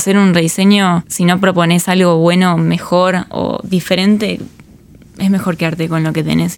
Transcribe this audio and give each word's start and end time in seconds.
hacer 0.00 0.16
un 0.16 0.32
rediseño, 0.32 1.04
si 1.08 1.26
no 1.26 1.38
propones 1.40 1.86
algo 1.86 2.16
bueno, 2.16 2.56
mejor 2.56 3.26
o 3.28 3.60
diferente, 3.62 4.40
es 5.18 5.28
mejor 5.28 5.58
quedarte 5.58 5.90
con 5.90 6.02
lo 6.02 6.14
que 6.14 6.24
tenés. 6.24 6.56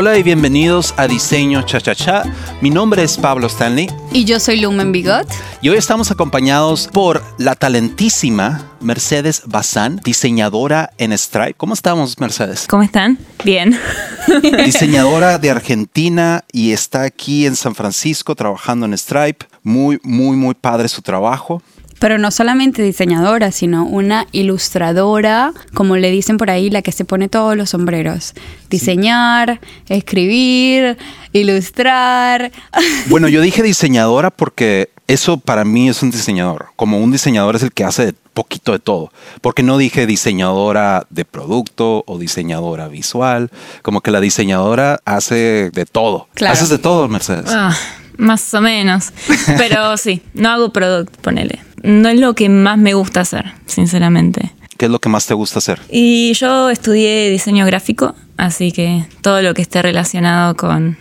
Hola 0.00 0.16
y 0.16 0.22
bienvenidos 0.22 0.94
a 0.96 1.06
Diseño 1.06 1.60
Cha 1.60 1.78
Cha 1.78 1.94
Cha. 1.94 2.22
Mi 2.62 2.70
nombre 2.70 3.02
es 3.02 3.18
Pablo 3.18 3.48
Stanley. 3.48 3.86
Y 4.14 4.24
yo 4.24 4.40
soy 4.40 4.58
Lumen 4.58 4.92
Bigot. 4.92 5.28
Y 5.60 5.68
hoy 5.68 5.76
estamos 5.76 6.10
acompañados 6.10 6.88
por 6.88 7.22
la 7.36 7.54
talentísima 7.54 8.70
Mercedes 8.80 9.42
Bazán, 9.44 10.00
diseñadora 10.02 10.88
en 10.96 11.12
Stripe. 11.12 11.52
¿Cómo 11.52 11.74
estamos, 11.74 12.18
Mercedes? 12.18 12.66
¿Cómo 12.66 12.82
están? 12.82 13.18
Bien. 13.44 13.78
diseñadora 14.64 15.36
de 15.36 15.50
Argentina 15.50 16.44
y 16.50 16.72
está 16.72 17.02
aquí 17.02 17.44
en 17.44 17.54
San 17.54 17.74
Francisco 17.74 18.34
trabajando 18.34 18.86
en 18.86 18.96
Stripe. 18.96 19.44
Muy, 19.62 20.00
muy, 20.02 20.34
muy 20.34 20.54
padre 20.54 20.88
su 20.88 21.02
trabajo. 21.02 21.62
Pero 22.00 22.16
no 22.16 22.30
solamente 22.30 22.82
diseñadora, 22.82 23.52
sino 23.52 23.84
una 23.84 24.26
ilustradora, 24.32 25.52
como 25.74 25.98
le 25.98 26.10
dicen 26.10 26.38
por 26.38 26.50
ahí, 26.50 26.70
la 26.70 26.80
que 26.80 26.92
se 26.92 27.04
pone 27.04 27.28
todos 27.28 27.56
los 27.58 27.70
sombreros. 27.70 28.32
Diseñar, 28.70 29.60
escribir, 29.88 30.96
ilustrar. 31.32 32.50
Bueno, 33.08 33.28
yo 33.28 33.40
dije 33.40 33.62
diseñadora 33.62 34.30
porque 34.30 34.90
eso 35.06 35.38
para 35.38 35.64
mí 35.64 35.88
es 35.88 36.02
un 36.02 36.10
diseñador. 36.10 36.68
Como 36.76 36.98
un 36.98 37.12
diseñador 37.12 37.56
es 37.56 37.62
el 37.62 37.72
que 37.72 37.84
hace 37.84 38.14
poquito 38.32 38.72
de 38.72 38.78
todo. 38.78 39.12
Porque 39.42 39.62
no 39.62 39.76
dije 39.76 40.06
diseñadora 40.06 41.06
de 41.10 41.24
producto 41.24 42.04
o 42.06 42.18
diseñadora 42.18 42.88
visual. 42.88 43.50
Como 43.82 44.00
que 44.00 44.10
la 44.10 44.20
diseñadora 44.20 45.00
hace 45.04 45.70
de 45.74 45.84
todo. 45.84 46.28
Claro. 46.34 46.54
Haces 46.54 46.70
de 46.70 46.78
todo, 46.78 47.08
Mercedes. 47.08 47.46
Ah, 47.48 47.76
más 48.16 48.54
o 48.54 48.60
menos. 48.60 49.12
Pero 49.58 49.96
sí, 49.96 50.22
no 50.32 50.48
hago 50.48 50.72
producto, 50.72 51.18
ponele 51.20 51.69
no 51.82 52.08
es 52.08 52.18
lo 52.20 52.34
que 52.34 52.48
más 52.48 52.78
me 52.78 52.94
gusta 52.94 53.20
hacer, 53.20 53.52
sinceramente. 53.66 54.52
¿Qué 54.76 54.86
es 54.86 54.90
lo 54.90 54.98
que 54.98 55.08
más 55.08 55.26
te 55.26 55.34
gusta 55.34 55.58
hacer? 55.58 55.80
Y 55.90 56.32
yo 56.34 56.70
estudié 56.70 57.30
diseño 57.30 57.66
gráfico, 57.66 58.14
así 58.36 58.72
que 58.72 59.04
todo 59.20 59.42
lo 59.42 59.52
que 59.52 59.62
esté 59.62 59.82
relacionado 59.82 60.56
con... 60.56 60.96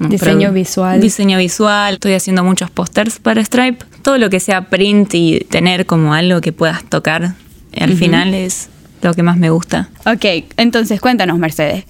diseño 0.00 0.52
visual. 0.52 1.00
Diseño 1.00 1.38
visual. 1.38 1.94
Estoy 1.94 2.14
haciendo 2.14 2.42
muchos 2.42 2.70
pósters 2.70 3.18
para 3.18 3.44
Stripe. 3.44 3.84
Todo 4.02 4.18
lo 4.18 4.30
que 4.30 4.40
sea 4.40 4.68
print 4.68 5.14
y 5.14 5.40
tener 5.48 5.86
como 5.86 6.14
algo 6.14 6.40
que 6.40 6.52
puedas 6.52 6.84
tocar 6.84 7.34
al 7.78 7.94
final 7.94 8.34
es 8.34 8.68
lo 9.02 9.14
que 9.14 9.22
más 9.22 9.36
me 9.36 9.50
gusta. 9.50 9.90
Ok, 10.06 10.46
entonces 10.56 11.00
cuéntanos, 11.00 11.38
Mercedes. 11.38 11.84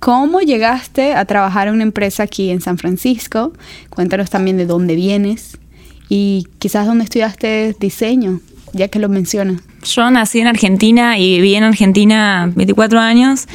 ¿Cómo 0.00 0.40
llegaste 0.40 1.14
a 1.14 1.24
trabajar 1.24 1.68
en 1.68 1.74
una 1.74 1.82
empresa 1.82 2.22
aquí 2.22 2.50
en 2.50 2.60
San 2.60 2.78
Francisco? 2.78 3.52
Cuéntanos 3.90 4.30
también 4.30 4.56
de 4.56 4.66
dónde 4.66 4.94
vienes 4.94 5.58
y 6.08 6.46
quizás 6.58 6.86
dónde 6.86 7.04
estudiaste 7.04 7.76
diseño, 7.78 8.40
ya 8.72 8.88
que 8.88 8.98
lo 8.98 9.08
mencionas. 9.08 9.60
Yo 9.84 10.10
nací 10.10 10.40
en 10.40 10.46
Argentina 10.46 11.18
y 11.18 11.36
viví 11.36 11.54
en 11.54 11.64
Argentina 11.64 12.50
24 12.54 12.98
años 12.98 13.46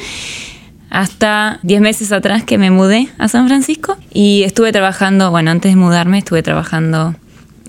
hasta 0.90 1.58
10 1.62 1.80
meses 1.80 2.12
atrás 2.12 2.44
que 2.44 2.56
me 2.56 2.70
mudé 2.70 3.08
a 3.18 3.28
San 3.28 3.48
Francisco 3.48 3.96
y 4.12 4.44
estuve 4.44 4.72
trabajando, 4.72 5.30
bueno, 5.30 5.50
antes 5.50 5.72
de 5.72 5.76
mudarme 5.76 6.18
estuve 6.18 6.42
trabajando 6.42 7.14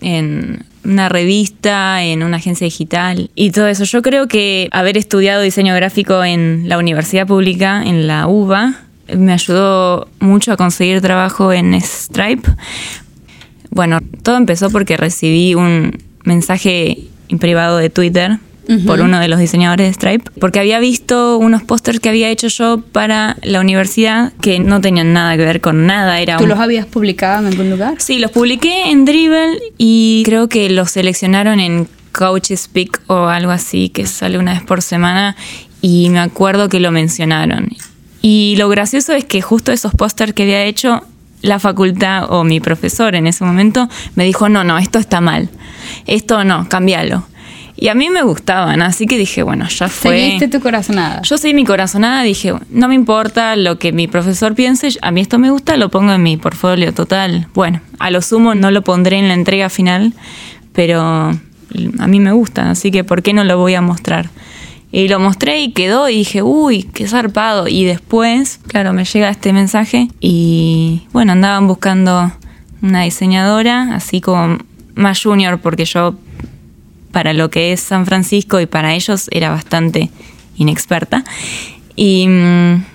en 0.02 0.64
una 0.84 1.10
revista, 1.10 2.04
en 2.04 2.22
una 2.22 2.38
agencia 2.38 2.66
digital 2.66 3.32
y 3.34 3.52
todo 3.52 3.68
eso. 3.68 3.84
Yo 3.84 4.02
creo 4.04 4.28
que 4.28 4.70
haber 4.72 4.98
estudiado 4.98 5.42
diseño 5.42 5.74
gráfico 5.76 6.24
en 6.24 6.70
la 6.70 6.78
universidad 6.78 7.26
pública, 7.26 7.84
en 7.84 8.06
la 8.08 8.28
UBA, 8.28 8.76
me 9.14 9.34
ayudó 9.34 10.08
mucho 10.20 10.52
a 10.52 10.58
conseguir 10.58 11.02
trabajo 11.02 11.52
en 11.52 11.80
Stripe 11.82 12.50
bueno, 13.76 14.00
todo 14.24 14.38
empezó 14.38 14.72
porque 14.72 14.96
recibí 14.98 15.54
un 15.54 15.98
mensaje 16.24 16.98
en 17.28 17.40
privado 17.40 17.78
de 17.78 17.90
Twitter 17.90 18.40
por 18.88 19.02
uno 19.02 19.20
de 19.20 19.28
los 19.28 19.38
diseñadores 19.38 19.86
de 19.86 19.94
Stripe, 19.94 20.32
porque 20.40 20.60
había 20.60 20.80
visto 20.80 21.38
unos 21.38 21.62
pósters 21.62 22.00
que 22.00 22.10
había 22.10 22.30
hecho 22.30 22.48
yo 22.48 22.80
para 22.80 23.38
la 23.44 23.60
universidad 23.60 24.34
que 24.42 24.60
no 24.60 24.82
tenían 24.82 25.14
nada 25.14 25.38
que 25.38 25.46
ver 25.46 25.62
con 25.62 25.86
nada. 25.86 26.20
Era 26.20 26.38
¿Tú 26.38 26.48
los 26.48 26.58
habías 26.58 26.88
publicado 26.88 27.42
en 27.42 27.48
algún 27.48 27.70
lugar? 27.70 27.96
Sí, 28.00 28.18
los 28.18 28.32
publiqué 28.32 28.90
en 28.90 29.06
Dribble 29.06 29.60
y 29.78 30.24
creo 30.26 30.50
que 30.50 30.70
los 30.72 30.90
seleccionaron 30.90 31.60
en 31.60 31.88
Couch 32.12 32.54
Speak 32.56 33.02
o 33.06 33.26
algo 33.26 33.52
así, 33.52 33.90
que 33.90 34.08
sale 34.08 34.40
una 34.40 34.54
vez 34.54 34.64
por 34.64 34.82
semana, 34.82 35.36
y 35.82 36.10
me 36.10 36.20
acuerdo 36.20 36.70
que 36.70 36.80
lo 36.80 36.92
mencionaron. 36.92 37.70
Y 38.22 38.56
lo 38.58 38.70
gracioso 38.70 39.14
es 39.14 39.26
que 39.26 39.42
justo 39.42 39.72
esos 39.74 39.94
pósters 39.94 40.34
que 40.34 40.44
había 40.44 40.64
hecho 40.64 41.04
la 41.46 41.60
facultad 41.60 42.26
o 42.30 42.44
mi 42.44 42.60
profesor 42.60 43.16
en 43.16 43.28
ese 43.28 43.46
momento 43.46 43.88
me 44.16 44.24
dijo, 44.24 44.50
no, 44.50 44.64
no, 44.64 44.78
esto 44.78 45.00
está 45.00 45.22
mal, 45.22 45.50
esto 46.08 46.44
no, 46.44 46.68
cámbialo. 46.68 47.24
Y 47.78 47.90
a 47.90 47.94
mí 47.94 48.10
me 48.10 48.24
gustaban, 48.24 48.82
así 48.82 49.06
que 49.06 49.18
dije, 49.18 49.44
bueno, 49.44 49.68
ya 49.68 49.90
fue. 49.90 50.18
¿Seguiste 50.18 50.48
tu 50.48 50.62
corazonada? 50.62 51.22
Yo 51.24 51.38
seguí 51.38 51.54
mi 51.54 51.66
corazonada, 51.66 52.24
dije, 52.24 52.54
no 52.70 52.88
me 52.88 52.96
importa 52.96 53.56
lo 53.58 53.78
que 53.78 53.92
mi 53.92 54.08
profesor 54.08 54.56
piense, 54.56 54.90
a 55.02 55.12
mí 55.12 55.22
esto 55.22 55.40
me 55.40 55.52
gusta, 55.52 55.76
lo 55.76 55.90
pongo 55.90 56.14
en 56.14 56.24
mi 56.24 56.38
portfolio 56.38 56.94
total. 56.94 57.48
Bueno, 57.54 57.82
a 58.00 58.10
lo 58.12 58.22
sumo 58.22 58.56
no 58.56 58.72
lo 58.72 58.82
pondré 58.82 59.20
en 59.20 59.28
la 59.28 59.34
entrega 59.34 59.70
final, 59.70 60.14
pero 60.72 61.02
a 61.02 62.08
mí 62.08 62.20
me 62.20 62.32
gusta, 62.32 62.72
así 62.72 62.92
que 62.92 63.04
¿por 63.04 63.22
qué 63.22 63.34
no 63.34 63.44
lo 63.44 63.58
voy 63.58 63.76
a 63.76 63.82
mostrar? 63.82 64.30
Y 64.96 65.10
lo 65.10 65.20
mostré 65.20 65.60
y 65.60 65.74
quedó 65.74 66.08
y 66.08 66.20
dije, 66.20 66.42
uy, 66.42 66.84
qué 66.84 67.06
zarpado. 67.06 67.68
Y 67.68 67.84
después, 67.84 68.62
claro, 68.66 68.94
me 68.94 69.04
llega 69.04 69.28
este 69.28 69.52
mensaje 69.52 70.08
y 70.22 71.02
bueno, 71.12 71.34
andaban 71.34 71.68
buscando 71.68 72.32
una 72.82 73.02
diseñadora, 73.02 73.94
así 73.94 74.22
como 74.22 74.58
más 74.94 75.22
junior, 75.22 75.60
porque 75.60 75.84
yo 75.84 76.16
para 77.12 77.34
lo 77.34 77.50
que 77.50 77.74
es 77.74 77.82
San 77.82 78.06
Francisco 78.06 78.62
y 78.62 78.68
para 78.68 78.94
ellos 78.94 79.28
era 79.32 79.50
bastante 79.50 80.12
inexperta. 80.56 81.26
Y 81.98 82.30
mm, 82.30 82.86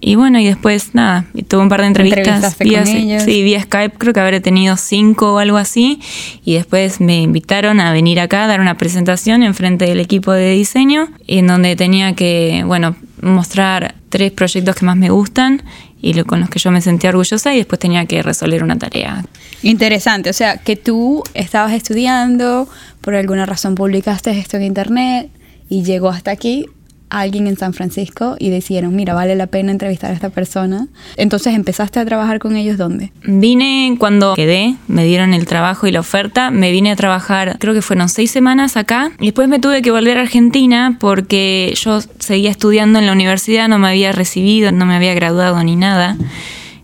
y 0.00 0.14
bueno, 0.14 0.38
y 0.38 0.46
después 0.46 0.94
nada, 0.94 1.24
tuve 1.48 1.62
un 1.62 1.68
par 1.68 1.80
de 1.80 1.88
entrevistas 1.88 2.56
vía, 2.58 2.86
sí, 2.86 3.42
vía 3.42 3.62
Skype, 3.62 3.96
creo 3.98 4.12
que 4.12 4.20
habré 4.20 4.40
tenido 4.40 4.76
cinco 4.76 5.34
o 5.34 5.38
algo 5.38 5.56
así, 5.56 6.00
y 6.44 6.54
después 6.54 7.00
me 7.00 7.22
invitaron 7.22 7.80
a 7.80 7.92
venir 7.92 8.20
acá 8.20 8.44
a 8.44 8.46
dar 8.46 8.60
una 8.60 8.76
presentación 8.76 9.42
en 9.42 9.54
frente 9.54 9.86
del 9.86 10.00
equipo 10.00 10.32
de 10.32 10.52
diseño, 10.52 11.08
en 11.26 11.46
donde 11.46 11.74
tenía 11.76 12.14
que, 12.14 12.62
bueno, 12.66 12.96
mostrar 13.22 13.96
tres 14.08 14.30
proyectos 14.32 14.76
que 14.76 14.84
más 14.84 14.96
me 14.96 15.10
gustan 15.10 15.62
y 16.00 16.14
lo, 16.14 16.24
con 16.24 16.40
los 16.40 16.48
que 16.48 16.58
yo 16.58 16.70
me 16.70 16.80
sentía 16.80 17.10
orgullosa 17.10 17.52
y 17.54 17.58
después 17.58 17.78
tenía 17.78 18.06
que 18.06 18.22
resolver 18.22 18.62
una 18.62 18.78
tarea. 18.78 19.24
Interesante, 19.62 20.30
o 20.30 20.32
sea, 20.32 20.58
que 20.58 20.76
tú 20.76 21.24
estabas 21.34 21.72
estudiando, 21.72 22.68
por 23.00 23.14
alguna 23.14 23.46
razón 23.46 23.74
publicaste 23.74 24.30
esto 24.38 24.56
en 24.56 24.62
internet 24.62 25.30
y 25.68 25.82
llegó 25.82 26.08
hasta 26.10 26.30
aquí 26.30 26.66
alguien 27.10 27.46
en 27.46 27.56
San 27.56 27.72
Francisco 27.72 28.36
y 28.38 28.50
decidieron, 28.50 28.94
mira, 28.94 29.14
vale 29.14 29.34
la 29.34 29.46
pena 29.46 29.72
entrevistar 29.72 30.10
a 30.10 30.14
esta 30.14 30.30
persona. 30.30 30.88
Entonces, 31.16 31.54
¿empezaste 31.54 32.00
a 32.00 32.04
trabajar 32.04 32.38
con 32.38 32.56
ellos 32.56 32.76
dónde? 32.76 33.12
Vine 33.24 33.96
cuando 33.98 34.34
quedé, 34.34 34.76
me 34.86 35.04
dieron 35.04 35.34
el 35.34 35.46
trabajo 35.46 35.86
y 35.86 35.92
la 35.92 36.00
oferta, 36.00 36.50
me 36.50 36.70
vine 36.70 36.92
a 36.92 36.96
trabajar, 36.96 37.56
creo 37.58 37.74
que 37.74 37.82
fueron 37.82 38.08
seis 38.08 38.30
semanas 38.30 38.76
acá, 38.76 39.12
y 39.20 39.26
después 39.26 39.48
me 39.48 39.58
tuve 39.58 39.82
que 39.82 39.90
volver 39.90 40.18
a 40.18 40.22
Argentina 40.22 40.96
porque 41.00 41.74
yo 41.76 42.00
seguía 42.18 42.50
estudiando 42.50 42.98
en 42.98 43.06
la 43.06 43.12
universidad, 43.12 43.68
no 43.68 43.78
me 43.78 43.88
había 43.88 44.12
recibido, 44.12 44.72
no 44.72 44.86
me 44.86 44.94
había 44.94 45.14
graduado 45.14 45.62
ni 45.62 45.76
nada. 45.76 46.16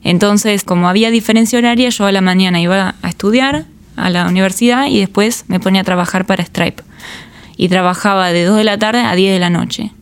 Entonces, 0.02 0.64
como 0.64 0.88
había 0.88 1.10
diferencia 1.10 1.58
horaria, 1.58 1.88
yo 1.88 2.06
a 2.06 2.12
la 2.12 2.20
mañana 2.20 2.60
iba 2.60 2.94
a 3.00 3.08
estudiar 3.08 3.64
a 3.96 4.10
la 4.10 4.26
universidad 4.26 4.86
y 4.86 5.00
después 5.00 5.44
me 5.48 5.60
ponía 5.60 5.80
a 5.80 5.84
trabajar 5.84 6.26
para 6.26 6.44
Stripe. 6.44 6.82
Y 7.56 7.68
trabajaba 7.68 8.32
de 8.32 8.44
2 8.44 8.58
de 8.58 8.64
la 8.64 8.78
tarde 8.78 9.00
a 9.00 9.14
10 9.14 9.32
de 9.32 9.38
la 9.38 9.48
noche 9.48 9.92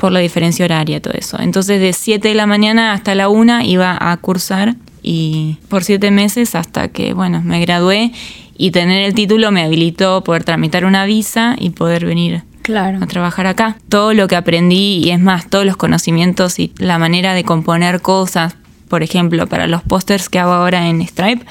por 0.00 0.12
la 0.12 0.20
diferencia 0.20 0.64
horaria, 0.64 1.00
todo 1.00 1.12
eso. 1.12 1.38
Entonces 1.38 1.78
de 1.78 1.92
7 1.92 2.28
de 2.28 2.34
la 2.34 2.46
mañana 2.46 2.94
hasta 2.94 3.14
la 3.14 3.28
1 3.28 3.62
iba 3.62 3.96
a 4.00 4.16
cursar 4.16 4.76
y 5.02 5.58
por 5.68 5.84
7 5.84 6.10
meses 6.10 6.54
hasta 6.54 6.88
que, 6.88 7.12
bueno, 7.12 7.42
me 7.44 7.60
gradué 7.60 8.10
y 8.56 8.70
tener 8.70 9.02
el 9.02 9.14
título 9.14 9.52
me 9.52 9.62
habilitó 9.62 10.24
poder 10.24 10.42
tramitar 10.44 10.86
una 10.86 11.04
visa 11.04 11.54
y 11.58 11.70
poder 11.70 12.06
venir 12.06 12.44
claro. 12.62 12.98
a 13.02 13.06
trabajar 13.06 13.46
acá. 13.46 13.76
Todo 13.90 14.14
lo 14.14 14.26
que 14.26 14.36
aprendí 14.36 15.02
y 15.04 15.10
es 15.10 15.20
más, 15.20 15.50
todos 15.50 15.66
los 15.66 15.76
conocimientos 15.76 16.58
y 16.58 16.72
la 16.78 16.98
manera 16.98 17.34
de 17.34 17.44
componer 17.44 18.00
cosas, 18.00 18.56
por 18.90 19.04
ejemplo, 19.04 19.46
para 19.46 19.68
los 19.68 19.82
pósters 19.82 20.28
que 20.28 20.40
hago 20.40 20.50
ahora 20.50 20.88
en 20.88 21.00
Stripe, 21.06 21.46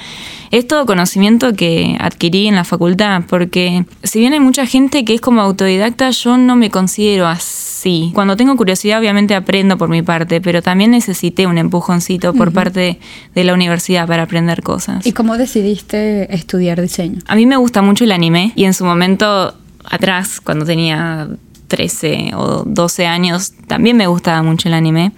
es 0.51 0.67
todo 0.67 0.85
conocimiento 0.85 1.53
que 1.53 1.95
adquirí 1.99 2.47
en 2.47 2.55
la 2.55 2.65
facultad, 2.65 3.23
porque 3.29 3.85
si 4.03 4.19
bien 4.19 4.33
hay 4.33 4.41
mucha 4.41 4.65
gente 4.65 5.05
que 5.05 5.13
es 5.13 5.21
como 5.21 5.41
autodidacta, 5.41 6.09
yo 6.09 6.37
no 6.37 6.57
me 6.57 6.69
considero 6.69 7.27
así. 7.27 8.11
Cuando 8.13 8.35
tengo 8.35 8.57
curiosidad, 8.57 8.99
obviamente 8.99 9.35
aprendo 9.35 9.77
por 9.77 9.87
mi 9.87 10.01
parte, 10.01 10.41
pero 10.41 10.61
también 10.61 10.91
necesité 10.91 11.47
un 11.47 11.57
empujoncito 11.57 12.33
por 12.33 12.51
parte 12.51 12.99
de 13.33 13.43
la 13.45 13.53
universidad 13.53 14.05
para 14.05 14.23
aprender 14.23 14.61
cosas. 14.61 15.05
¿Y 15.07 15.13
cómo 15.13 15.37
decidiste 15.37 16.33
estudiar 16.35 16.81
diseño? 16.81 17.19
A 17.25 17.35
mí 17.35 17.45
me 17.45 17.55
gusta 17.55 17.81
mucho 17.81 18.03
el 18.03 18.11
anime 18.11 18.51
y 18.55 18.65
en 18.65 18.73
su 18.73 18.83
momento 18.83 19.55
atrás, 19.85 20.41
cuando 20.41 20.65
tenía 20.65 21.29
13 21.69 22.31
o 22.35 22.63
12 22.65 23.07
años, 23.07 23.53
también 23.67 23.95
me 23.95 24.07
gustaba 24.07 24.43
mucho 24.43 24.67
el 24.67 24.73
anime. 24.73 25.13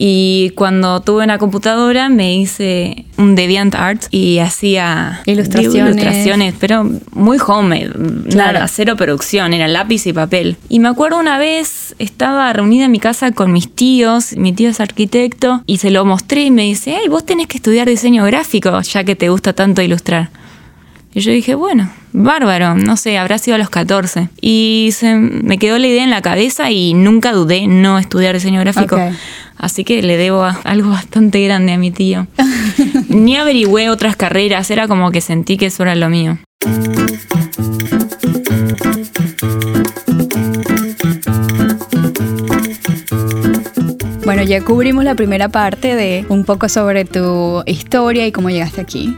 Y 0.00 0.50
cuando 0.54 1.00
tuve 1.00 1.24
una 1.24 1.38
computadora 1.38 2.08
me 2.08 2.36
hice 2.36 3.04
un 3.16 3.34
DeviantArt 3.34 4.04
y 4.12 4.38
hacía 4.38 5.22
Ilustraciones. 5.26 5.96
ilustraciones, 5.96 6.54
pero 6.58 6.88
muy 7.12 7.38
homemade, 7.44 7.90
nada, 8.34 8.68
cero 8.68 8.94
producción, 8.96 9.52
era 9.52 9.66
lápiz 9.66 10.06
y 10.06 10.12
papel. 10.12 10.56
Y 10.68 10.78
me 10.78 10.88
acuerdo 10.88 11.18
una 11.18 11.36
vez 11.36 11.96
estaba 11.98 12.52
reunida 12.52 12.84
en 12.84 12.92
mi 12.92 13.00
casa 13.00 13.32
con 13.32 13.52
mis 13.52 13.74
tíos, 13.74 14.36
mi 14.36 14.52
tío 14.52 14.70
es 14.70 14.80
arquitecto, 14.80 15.64
y 15.66 15.78
se 15.78 15.90
lo 15.90 16.04
mostré 16.04 16.44
y 16.44 16.52
me 16.52 16.62
dice, 16.62 16.94
hey, 16.96 17.08
vos 17.08 17.26
tenés 17.26 17.48
que 17.48 17.56
estudiar 17.56 17.88
diseño 17.88 18.24
gráfico, 18.24 18.80
ya 18.82 19.02
que 19.02 19.16
te 19.16 19.28
gusta 19.30 19.52
tanto 19.52 19.82
ilustrar. 19.82 20.30
Y 21.14 21.20
yo 21.20 21.32
dije, 21.32 21.54
bueno, 21.56 21.90
bárbaro, 22.12 22.74
no 22.74 22.96
sé, 22.96 23.18
habrá 23.18 23.38
sido 23.38 23.54
a 23.54 23.58
los 23.58 23.70
14. 23.70 24.28
Y 24.40 24.90
se 24.92 25.14
me 25.14 25.58
quedó 25.58 25.78
la 25.78 25.86
idea 25.86 26.04
en 26.04 26.10
la 26.10 26.22
cabeza 26.22 26.70
y 26.70 26.94
nunca 26.94 27.32
dudé 27.32 27.66
no 27.66 27.98
estudiar 27.98 28.34
diseño 28.34 28.60
gráfico. 28.60 28.98
Así 29.58 29.84
que 29.84 30.00
le 30.02 30.16
debo 30.16 30.44
a- 30.44 30.60
algo 30.64 30.90
bastante 30.90 31.42
grande 31.44 31.72
a 31.72 31.78
mi 31.78 31.90
tío. 31.90 32.26
Ni 33.08 33.36
averigüé 33.36 33.90
otras 33.90 34.16
carreras, 34.16 34.70
era 34.70 34.88
como 34.88 35.10
que 35.10 35.20
sentí 35.20 35.56
que 35.56 35.66
eso 35.66 35.82
era 35.82 35.94
lo 35.94 36.08
mío. 36.08 36.38
Bueno, 44.24 44.42
ya 44.42 44.62
cubrimos 44.62 45.04
la 45.04 45.14
primera 45.14 45.48
parte 45.48 45.94
de 45.94 46.26
un 46.28 46.44
poco 46.44 46.68
sobre 46.68 47.04
tu 47.04 47.62
historia 47.66 48.26
y 48.26 48.32
cómo 48.32 48.50
llegaste 48.50 48.80
aquí. 48.80 49.16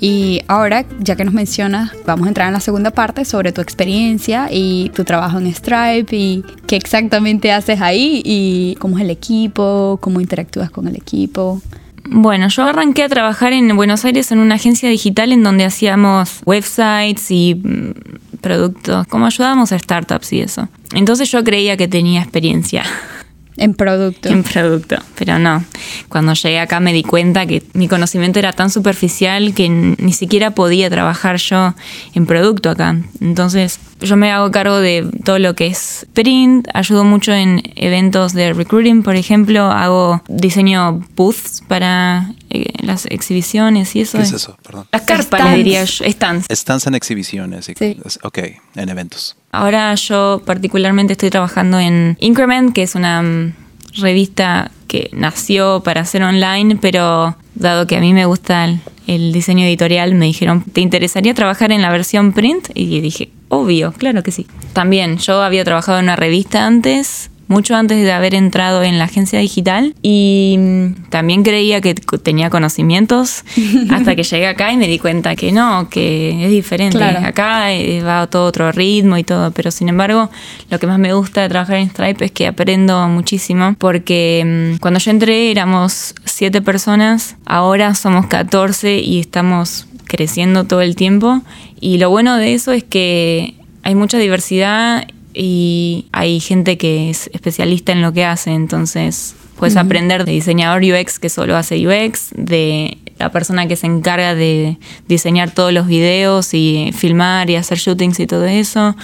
Y 0.00 0.42
ahora, 0.48 0.86
ya 1.00 1.14
que 1.14 1.24
nos 1.24 1.34
mencionas, 1.34 1.92
vamos 2.06 2.26
a 2.26 2.28
entrar 2.28 2.46
en 2.48 2.54
la 2.54 2.60
segunda 2.60 2.90
parte 2.90 3.26
sobre 3.26 3.52
tu 3.52 3.60
experiencia 3.60 4.48
y 4.50 4.90
tu 4.94 5.04
trabajo 5.04 5.38
en 5.38 5.54
Stripe 5.54 6.16
y 6.16 6.42
qué 6.66 6.76
exactamente 6.76 7.52
haces 7.52 7.82
ahí 7.82 8.22
y 8.24 8.76
cómo 8.78 8.96
es 8.96 9.04
el 9.04 9.10
equipo, 9.10 9.98
cómo 10.00 10.20
interactúas 10.20 10.70
con 10.70 10.88
el 10.88 10.96
equipo. 10.96 11.60
Bueno, 12.04 12.48
yo 12.48 12.64
arranqué 12.64 13.02
a 13.04 13.08
trabajar 13.10 13.52
en 13.52 13.76
Buenos 13.76 14.04
Aires 14.06 14.32
en 14.32 14.38
una 14.38 14.54
agencia 14.54 14.88
digital 14.88 15.32
en 15.32 15.42
donde 15.42 15.66
hacíamos 15.66 16.40
websites 16.46 17.30
y 17.30 17.54
mm, 17.54 18.38
productos, 18.40 19.06
como 19.06 19.26
ayudábamos 19.26 19.70
a 19.72 19.78
startups 19.78 20.32
y 20.32 20.40
eso. 20.40 20.68
Entonces 20.94 21.30
yo 21.30 21.44
creía 21.44 21.76
que 21.76 21.88
tenía 21.88 22.22
experiencia 22.22 22.84
En 23.56 23.74
producto. 23.74 24.28
en 24.28 24.42
producto, 24.42 24.96
pero 25.18 25.38
no. 25.38 25.64
Cuando 26.08 26.32
llegué 26.34 26.60
acá 26.60 26.80
me 26.80 26.92
di 26.92 27.02
cuenta 27.02 27.46
que 27.46 27.62
mi 27.74 27.88
conocimiento 27.88 28.38
era 28.38 28.52
tan 28.52 28.70
superficial 28.70 29.52
que 29.54 29.68
ni 29.68 30.12
siquiera 30.12 30.52
podía 30.52 30.88
trabajar 30.88 31.36
yo 31.36 31.74
en 32.14 32.26
producto 32.26 32.70
acá. 32.70 32.96
Entonces 33.20 33.78
yo 34.00 34.16
me 34.16 34.30
hago 34.32 34.50
cargo 34.50 34.78
de 34.78 35.06
todo 35.24 35.38
lo 35.38 35.54
que 35.54 35.66
es 35.66 36.06
print, 36.14 36.68
ayudo 36.72 37.04
mucho 37.04 37.32
en 37.34 37.62
eventos 37.76 38.32
de 38.32 38.52
recruiting, 38.54 39.02
por 39.02 39.14
ejemplo, 39.16 39.64
hago 39.70 40.22
diseño 40.28 41.06
booths 41.16 41.62
para 41.68 42.32
eh, 42.48 42.72
las 42.82 43.04
exhibiciones 43.06 43.94
y 43.94 44.00
eso. 44.02 44.16
¿Qué 44.16 44.24
es 44.24 44.32
eso? 44.32 44.56
Perdón. 44.62 44.86
Las 44.90 45.02
carpas, 45.02 45.54
diría 45.54 45.84
yo, 45.84 46.04
stands. 46.10 46.46
Stands 46.50 46.86
en 46.86 46.94
exhibiciones. 46.94 47.68
y- 47.68 47.74
Sí. 47.74 47.98
Ok, 48.22 48.38
en 48.76 48.88
eventos. 48.88 49.36
Ahora 49.52 49.94
yo 49.94 50.42
particularmente 50.44 51.14
estoy 51.14 51.30
trabajando 51.30 51.78
en 51.78 52.16
Increment, 52.20 52.72
que 52.72 52.82
es 52.82 52.94
una 52.94 53.22
mm, 53.22 53.52
revista 54.00 54.70
que 54.86 55.10
nació 55.12 55.82
para 55.84 56.02
hacer 56.02 56.22
online, 56.22 56.76
pero 56.80 57.36
dado 57.54 57.86
que 57.86 57.96
a 57.96 58.00
mí 58.00 58.12
me 58.12 58.26
gusta 58.26 58.64
el, 58.64 58.80
el 59.06 59.32
diseño 59.32 59.66
editorial, 59.66 60.14
me 60.14 60.26
dijeron, 60.26 60.62
¿te 60.62 60.80
interesaría 60.80 61.34
trabajar 61.34 61.72
en 61.72 61.82
la 61.82 61.90
versión 61.90 62.32
print? 62.32 62.70
Y 62.74 63.00
dije, 63.00 63.30
obvio, 63.48 63.92
claro 63.92 64.22
que 64.22 64.30
sí. 64.30 64.46
También 64.72 65.18
yo 65.18 65.42
había 65.42 65.64
trabajado 65.64 65.98
en 65.98 66.04
una 66.04 66.16
revista 66.16 66.66
antes, 66.66 67.30
mucho 67.50 67.74
antes 67.74 68.00
de 68.00 68.12
haber 68.12 68.36
entrado 68.36 68.84
en 68.84 68.98
la 68.98 69.06
agencia 69.06 69.40
digital 69.40 69.92
y 70.02 70.54
mm, 70.56 71.10
también 71.10 71.42
creía 71.42 71.80
que 71.80 71.94
tenía 71.94 72.48
conocimientos 72.48 73.42
hasta 73.90 74.14
que 74.14 74.22
llegué 74.22 74.46
acá 74.46 74.72
y 74.72 74.76
me 74.76 74.86
di 74.86 75.00
cuenta 75.00 75.34
que 75.34 75.50
no, 75.50 75.88
que 75.90 76.44
es 76.44 76.50
diferente. 76.50 76.96
Claro. 76.96 77.26
Acá 77.26 77.72
eh, 77.72 78.02
va 78.02 78.28
todo 78.28 78.44
otro 78.46 78.70
ritmo 78.70 79.18
y 79.18 79.24
todo, 79.24 79.50
pero 79.50 79.72
sin 79.72 79.88
embargo 79.88 80.30
lo 80.70 80.78
que 80.78 80.86
más 80.86 81.00
me 81.00 81.12
gusta 81.12 81.42
de 81.42 81.48
trabajar 81.48 81.78
en 81.78 81.90
Stripe 81.90 82.24
es 82.24 82.30
que 82.30 82.46
aprendo 82.46 83.08
muchísimo 83.08 83.74
porque 83.78 84.76
mm, 84.76 84.78
cuando 84.78 85.00
yo 85.00 85.10
entré 85.10 85.50
éramos 85.50 86.14
siete 86.24 86.62
personas, 86.62 87.36
ahora 87.46 87.96
somos 87.96 88.26
14 88.26 89.00
y 89.00 89.18
estamos 89.18 89.88
creciendo 90.04 90.64
todo 90.64 90.82
el 90.82 90.94
tiempo 90.94 91.42
y 91.80 91.98
lo 91.98 92.10
bueno 92.10 92.36
de 92.36 92.54
eso 92.54 92.70
es 92.70 92.84
que 92.84 93.54
hay 93.82 93.96
mucha 93.96 94.18
diversidad 94.18 95.08
y 95.42 96.04
hay 96.12 96.38
gente 96.38 96.76
que 96.76 97.08
es 97.08 97.30
especialista 97.32 97.92
en 97.92 98.02
lo 98.02 98.12
que 98.12 98.26
hace, 98.26 98.50
entonces 98.50 99.34
puedes 99.56 99.78
aprender 99.78 100.26
de 100.26 100.32
diseñador 100.32 100.82
UX 100.82 101.18
que 101.18 101.30
solo 101.30 101.56
hace 101.56 101.76
UX, 101.86 102.28
de 102.34 102.98
la 103.18 103.32
persona 103.32 103.66
que 103.66 103.74
se 103.76 103.86
encarga 103.86 104.34
de 104.34 104.76
diseñar 105.08 105.50
todos 105.50 105.72
los 105.72 105.86
videos 105.86 106.52
y 106.52 106.92
filmar 106.94 107.48
y 107.48 107.56
hacer 107.56 107.78
shootings 107.78 108.20
y 108.20 108.26
todo 108.26 108.44
eso, 108.44 108.94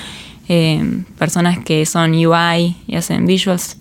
eh, 0.51 1.05
personas 1.17 1.59
que 1.61 1.87
son 1.87 2.13
UI 2.13 2.77
y 2.87 2.97
hacen 2.97 3.25
visuals. 3.25 3.79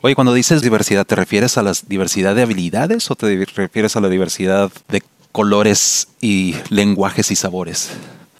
Oye, 0.00 0.14
cuando 0.14 0.32
dices 0.32 0.62
diversidad, 0.62 1.06
¿te 1.06 1.14
refieres 1.14 1.58
a 1.58 1.62
la 1.62 1.72
diversidad 1.88 2.34
de 2.34 2.40
habilidades 2.40 3.10
o 3.10 3.16
te 3.16 3.44
refieres 3.54 3.96
a 3.96 4.00
la 4.00 4.08
diversidad 4.08 4.72
de 4.88 5.02
colores 5.30 6.08
y 6.22 6.54
lenguajes 6.70 7.30
y 7.30 7.36
sabores? 7.36 7.90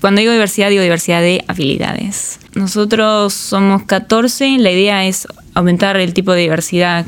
Cuando 0.00 0.20
digo 0.20 0.32
diversidad, 0.32 0.70
digo 0.70 0.82
diversidad 0.82 1.20
de 1.20 1.44
habilidades. 1.48 2.38
Nosotros 2.54 3.34
somos 3.34 3.82
14, 3.82 4.58
la 4.58 4.70
idea 4.70 5.06
es 5.06 5.26
aumentar 5.54 5.96
el 5.96 6.14
tipo 6.14 6.32
de 6.32 6.42
diversidad 6.42 7.06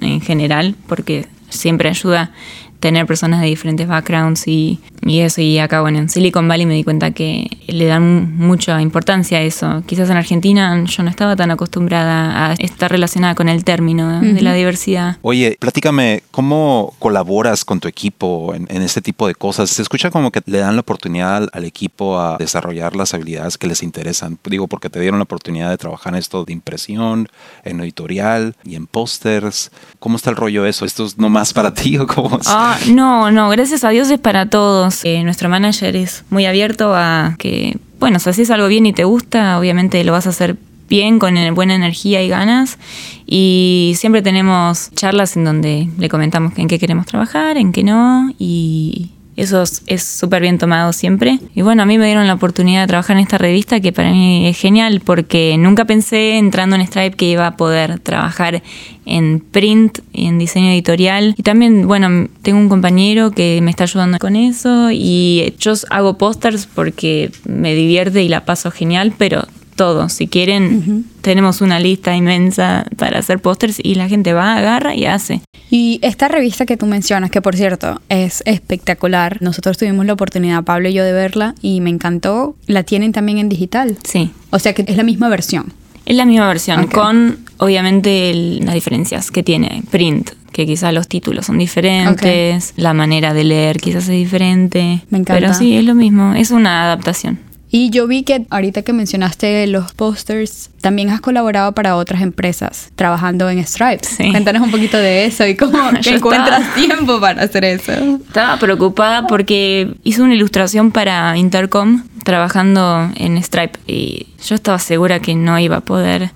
en 0.00 0.20
general, 0.20 0.74
porque 0.88 1.26
siempre 1.48 1.88
ayuda 1.88 2.32
tener 2.80 3.06
personas 3.06 3.40
de 3.40 3.46
diferentes 3.46 3.88
backgrounds 3.88 4.46
y, 4.46 4.78
y 5.04 5.20
eso. 5.20 5.40
Y 5.40 5.58
acá, 5.58 5.80
bueno, 5.80 5.98
en 5.98 6.08
Silicon 6.08 6.46
Valley 6.46 6.66
me 6.66 6.74
di 6.74 6.84
cuenta 6.84 7.12
que 7.12 7.48
le 7.66 7.86
dan 7.86 8.36
mucha 8.36 8.80
importancia 8.80 9.38
a 9.38 9.42
eso. 9.42 9.82
Quizás 9.86 10.10
en 10.10 10.16
Argentina 10.16 10.84
yo 10.84 11.02
no 11.02 11.10
estaba 11.10 11.36
tan 11.36 11.50
acostumbrada 11.50 12.50
a 12.50 12.52
estar 12.54 12.90
relacionada 12.90 13.34
con 13.34 13.48
el 13.48 13.64
término 13.64 14.20
de 14.20 14.40
la 14.40 14.54
diversidad. 14.54 15.18
Oye, 15.22 15.56
platícame, 15.58 16.22
¿cómo 16.30 16.94
colaboras 16.98 17.64
con 17.64 17.80
tu 17.80 17.88
equipo 17.88 18.54
en, 18.54 18.66
en 18.70 18.82
este 18.82 19.00
tipo 19.00 19.26
de 19.26 19.34
cosas? 19.34 19.70
Se 19.70 19.82
escucha 19.82 20.10
como 20.10 20.30
que 20.30 20.42
le 20.46 20.58
dan 20.58 20.76
la 20.76 20.80
oportunidad 20.80 21.36
al, 21.36 21.50
al 21.52 21.64
equipo 21.64 22.18
a 22.18 22.36
desarrollar 22.38 22.96
las 22.96 23.14
habilidades 23.14 23.58
que 23.58 23.66
les 23.66 23.82
interesan. 23.82 24.38
Digo, 24.44 24.66
porque 24.66 24.90
te 24.90 25.00
dieron 25.00 25.18
la 25.18 25.24
oportunidad 25.24 25.70
de 25.70 25.78
trabajar 25.78 26.14
en 26.14 26.18
esto 26.18 26.44
de 26.44 26.52
impresión, 26.52 27.28
en 27.64 27.80
editorial 27.80 28.54
y 28.64 28.76
en 28.76 28.86
pósters. 28.86 29.70
¿Cómo 29.98 30.16
está 30.16 30.30
el 30.30 30.36
rollo 30.36 30.66
eso? 30.66 30.84
¿Esto 30.84 31.04
es 31.04 31.18
nomás 31.18 31.52
para 31.52 31.72
ti 31.72 31.98
o 31.98 32.06
cómo 32.06 32.38
es? 32.38 32.46
Ah, 32.48 32.76
no, 32.90 33.30
no, 33.30 33.48
gracias 33.48 33.84
a 33.84 33.90
Dios 33.90 34.10
es 34.10 34.18
para 34.18 34.48
todos. 34.48 35.04
Eh, 35.04 35.22
nuestro 35.24 35.48
manager 35.48 35.96
es 35.96 36.24
muy 36.30 36.46
abierto 36.46 36.94
a 36.94 37.34
que, 37.38 37.55
bueno, 37.98 38.18
si 38.18 38.30
haces 38.30 38.50
algo 38.50 38.68
bien 38.68 38.86
y 38.86 38.92
te 38.92 39.04
gusta, 39.04 39.58
obviamente 39.58 40.02
lo 40.04 40.12
vas 40.12 40.26
a 40.26 40.30
hacer 40.30 40.56
bien, 40.88 41.18
con 41.18 41.34
buena 41.54 41.74
energía 41.74 42.22
y 42.22 42.28
ganas. 42.28 42.78
Y 43.26 43.94
siempre 43.96 44.22
tenemos 44.22 44.90
charlas 44.94 45.36
en 45.36 45.44
donde 45.44 45.88
le 45.98 46.08
comentamos 46.08 46.52
en 46.56 46.68
qué 46.68 46.78
queremos 46.78 47.06
trabajar, 47.06 47.56
en 47.56 47.72
qué 47.72 47.82
no, 47.82 48.32
y 48.38 49.10
eso 49.36 49.62
es- 49.62 50.02
súper 50.02 50.42
bien 50.42 50.58
tomado 50.58 50.92
siempre. 50.92 51.38
Y 51.54 51.62
bueno, 51.62 51.82
a 51.82 51.86
mí 51.86 51.98
me 51.98 52.06
dieron 52.06 52.26
la 52.26 52.34
oportunidad 52.34 52.82
de 52.82 52.86
trabajar 52.88 53.16
en 53.16 53.22
esta 53.22 53.38
revista 53.38 53.80
que 53.80 53.92
para 53.92 54.10
mí 54.10 54.46
es 54.48 54.58
genial 54.58 55.00
porque 55.04 55.56
nunca 55.58 55.84
pensé 55.84 56.38
entrando 56.38 56.76
en 56.76 56.82
Stripe 56.86 57.16
que 57.16 57.26
iba 57.30 57.46
a 57.46 57.56
poder 57.56 57.98
trabajar 58.00 58.62
en 59.04 59.40
print 59.40 59.98
y 60.12 60.26
en 60.26 60.38
diseño 60.38 60.70
editorial. 60.70 61.34
Y 61.36 61.42
también, 61.42 61.86
bueno, 61.86 62.28
tengo 62.42 62.58
un 62.58 62.68
compañero 62.68 63.30
que 63.30 63.60
me 63.62 63.70
está 63.70 63.84
ayudando 63.84 64.18
con 64.18 64.36
eso 64.36 64.90
y 64.90 65.54
yo 65.58 65.74
hago 65.90 66.16
pósters 66.18 66.66
porque 66.66 67.30
me 67.44 67.74
divierte 67.74 68.22
y 68.22 68.28
la 68.28 68.44
paso 68.44 68.70
genial, 68.70 69.12
pero 69.16 69.46
todo, 69.76 70.08
si 70.08 70.26
quieren, 70.26 71.04
tenemos 71.20 71.60
una 71.60 71.78
lista 71.78 72.16
inmensa 72.16 72.86
para 72.96 73.18
hacer 73.20 73.38
pósters 73.38 73.78
y 73.82 73.94
la 73.94 74.08
gente 74.08 74.32
va, 74.32 74.56
agarra 74.56 74.94
y 74.94 75.04
hace. 75.06 75.42
Y 75.70 75.98
esta 76.02 76.28
revista 76.28 76.66
que 76.66 76.76
tú 76.76 76.86
mencionas, 76.86 77.30
que 77.30 77.40
por 77.42 77.54
cierto 77.56 78.00
es 78.08 78.42
espectacular, 78.46 79.40
nosotros 79.42 79.78
tuvimos 79.78 80.06
la 80.06 80.12
oportunidad, 80.14 80.64
Pablo 80.64 80.88
y 80.88 80.94
yo, 80.94 81.04
de 81.04 81.12
verla 81.12 81.54
y 81.62 81.80
me 81.80 81.90
encantó, 81.90 82.56
la 82.66 82.82
tienen 82.82 83.12
también 83.12 83.38
en 83.38 83.48
digital. 83.48 83.96
Sí. 84.04 84.30
O 84.50 84.58
sea 84.58 84.72
que 84.74 84.84
es 84.86 84.96
la 84.96 85.02
misma 85.02 85.28
versión. 85.28 85.72
Es 86.04 86.16
la 86.16 86.24
misma 86.24 86.46
versión, 86.46 86.86
con 86.86 87.38
obviamente 87.58 88.30
el- 88.30 88.64
las 88.64 88.74
diferencias 88.74 89.30
que 89.32 89.42
tiene 89.42 89.82
print, 89.90 90.30
que 90.52 90.64
quizás 90.64 90.94
los 90.94 91.08
títulos 91.08 91.46
son 91.46 91.58
diferentes, 91.58 92.72
la 92.76 92.94
manera 92.94 93.34
de 93.34 93.42
leer 93.44 93.78
quizás 93.80 94.04
es 94.04 94.10
diferente. 94.10 95.02
Me 95.10 95.18
encanta. 95.18 95.34
Pero 95.34 95.52
sí, 95.54 95.76
es 95.76 95.84
lo 95.84 95.94
mismo, 95.96 96.34
es 96.34 96.52
una 96.52 96.84
adaptación. 96.84 97.40
Y 97.78 97.90
yo 97.90 98.06
vi 98.06 98.22
que 98.22 98.46
ahorita 98.48 98.80
que 98.80 98.94
mencionaste 98.94 99.66
los 99.66 99.92
posters, 99.92 100.70
también 100.80 101.10
has 101.10 101.20
colaborado 101.20 101.72
para 101.72 101.96
otras 101.96 102.22
empresas 102.22 102.90
trabajando 102.94 103.50
en 103.50 103.58
Stripe. 103.66 104.02
Sí. 104.02 104.30
Cuéntanos 104.30 104.62
un 104.62 104.70
poquito 104.70 104.96
de 104.96 105.26
eso 105.26 105.46
y 105.46 105.56
cómo 105.56 105.78
que 106.02 106.14
encuentras 106.14 106.62
estaba- 106.62 106.74
tiempo 106.74 107.20
para 107.20 107.42
hacer 107.42 107.66
eso. 107.66 107.92
Estaba 107.92 108.58
preocupada 108.58 109.26
porque 109.26 109.94
hice 110.04 110.22
una 110.22 110.34
ilustración 110.34 110.90
para 110.90 111.36
Intercom 111.36 112.02
trabajando 112.24 113.10
en 113.16 113.36
Stripe 113.42 113.78
y 113.86 114.26
yo 114.46 114.54
estaba 114.54 114.78
segura 114.78 115.20
que 115.20 115.34
no 115.34 115.58
iba 115.58 115.76
a 115.76 115.80
poder. 115.82 116.30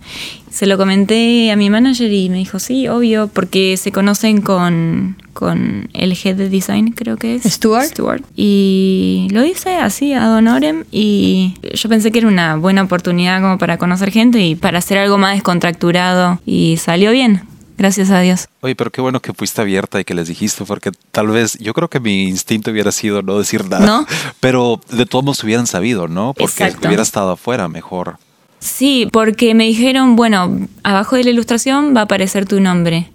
se 0.51 0.67
lo 0.67 0.77
comenté 0.77 1.51
a 1.53 1.57
mi 1.57 1.71
manager 1.71 2.13
y 2.13 2.29
me 2.29 2.37
dijo, 2.37 2.59
sí, 2.59 2.87
obvio, 2.87 3.29
porque 3.29 3.77
se 3.79 3.93
conocen 3.93 4.43
con, 4.43 5.17
con 5.41 5.89
el 5.93 6.13
head 6.13 6.37
de 6.37 6.49
design, 6.49 6.93
creo 6.93 7.17
que 7.17 7.35
es. 7.35 7.43
Stuart. 7.43 7.89
Stuart. 7.89 8.25
Y 8.37 9.27
lo 9.33 9.45
hice 9.45 9.79
así, 9.79 10.13
a 10.13 10.31
honorem, 10.37 10.85
y 10.93 11.55
yo 11.75 11.89
pensé 11.89 12.13
que 12.13 12.19
era 12.21 12.29
una 12.29 12.55
buena 12.55 12.83
oportunidad 12.83 13.41
como 13.41 13.59
para 13.59 13.79
conocer 13.79 14.13
gente 14.13 14.39
y 14.41 14.55
para 14.55 14.79
hacer 14.79 14.99
algo 14.99 15.19
más 15.19 15.35
descontracturado, 15.35 16.39
y 16.47 16.77
salió 16.77 17.11
bien. 17.11 17.43
Gracias 17.77 18.11
a 18.11 18.21
Dios. 18.21 18.47
Oye, 18.61 18.77
pero 18.77 18.91
qué 18.91 19.01
bueno 19.01 19.21
que 19.21 19.33
fuiste 19.33 19.63
abierta 19.63 19.99
y 19.99 20.05
que 20.05 20.13
les 20.13 20.29
dijiste, 20.29 20.67
porque 20.67 20.93
tal 21.11 21.29
vez 21.29 21.57
yo 21.59 21.73
creo 21.73 21.89
que 21.89 21.99
mi 21.99 22.25
instinto 22.25 22.71
hubiera 22.71 22.93
sido 22.93 23.23
no 23.23 23.39
decir 23.39 23.65
nada. 23.71 23.87
¿No? 23.87 24.07
Pero 24.39 24.83
de 24.91 25.07
todos 25.07 25.25
modos 25.25 25.43
hubieran 25.43 25.67
sabido, 25.67 26.07
¿no? 26.07 26.35
Porque 26.35 26.65
Exacto. 26.65 26.87
hubiera 26.89 27.03
estado 27.03 27.31
afuera 27.31 27.69
mejor. 27.69 28.19
Sí, 28.59 29.09
porque 29.11 29.55
me 29.55 29.65
dijeron, 29.65 30.15
bueno, 30.15 30.69
abajo 30.83 31.17
de 31.17 31.25
la 31.25 31.31
ilustración 31.31 31.95
va 31.97 32.01
a 32.01 32.05
aparecer 32.05 32.45
tu 32.45 32.61
nombre. 32.61 33.11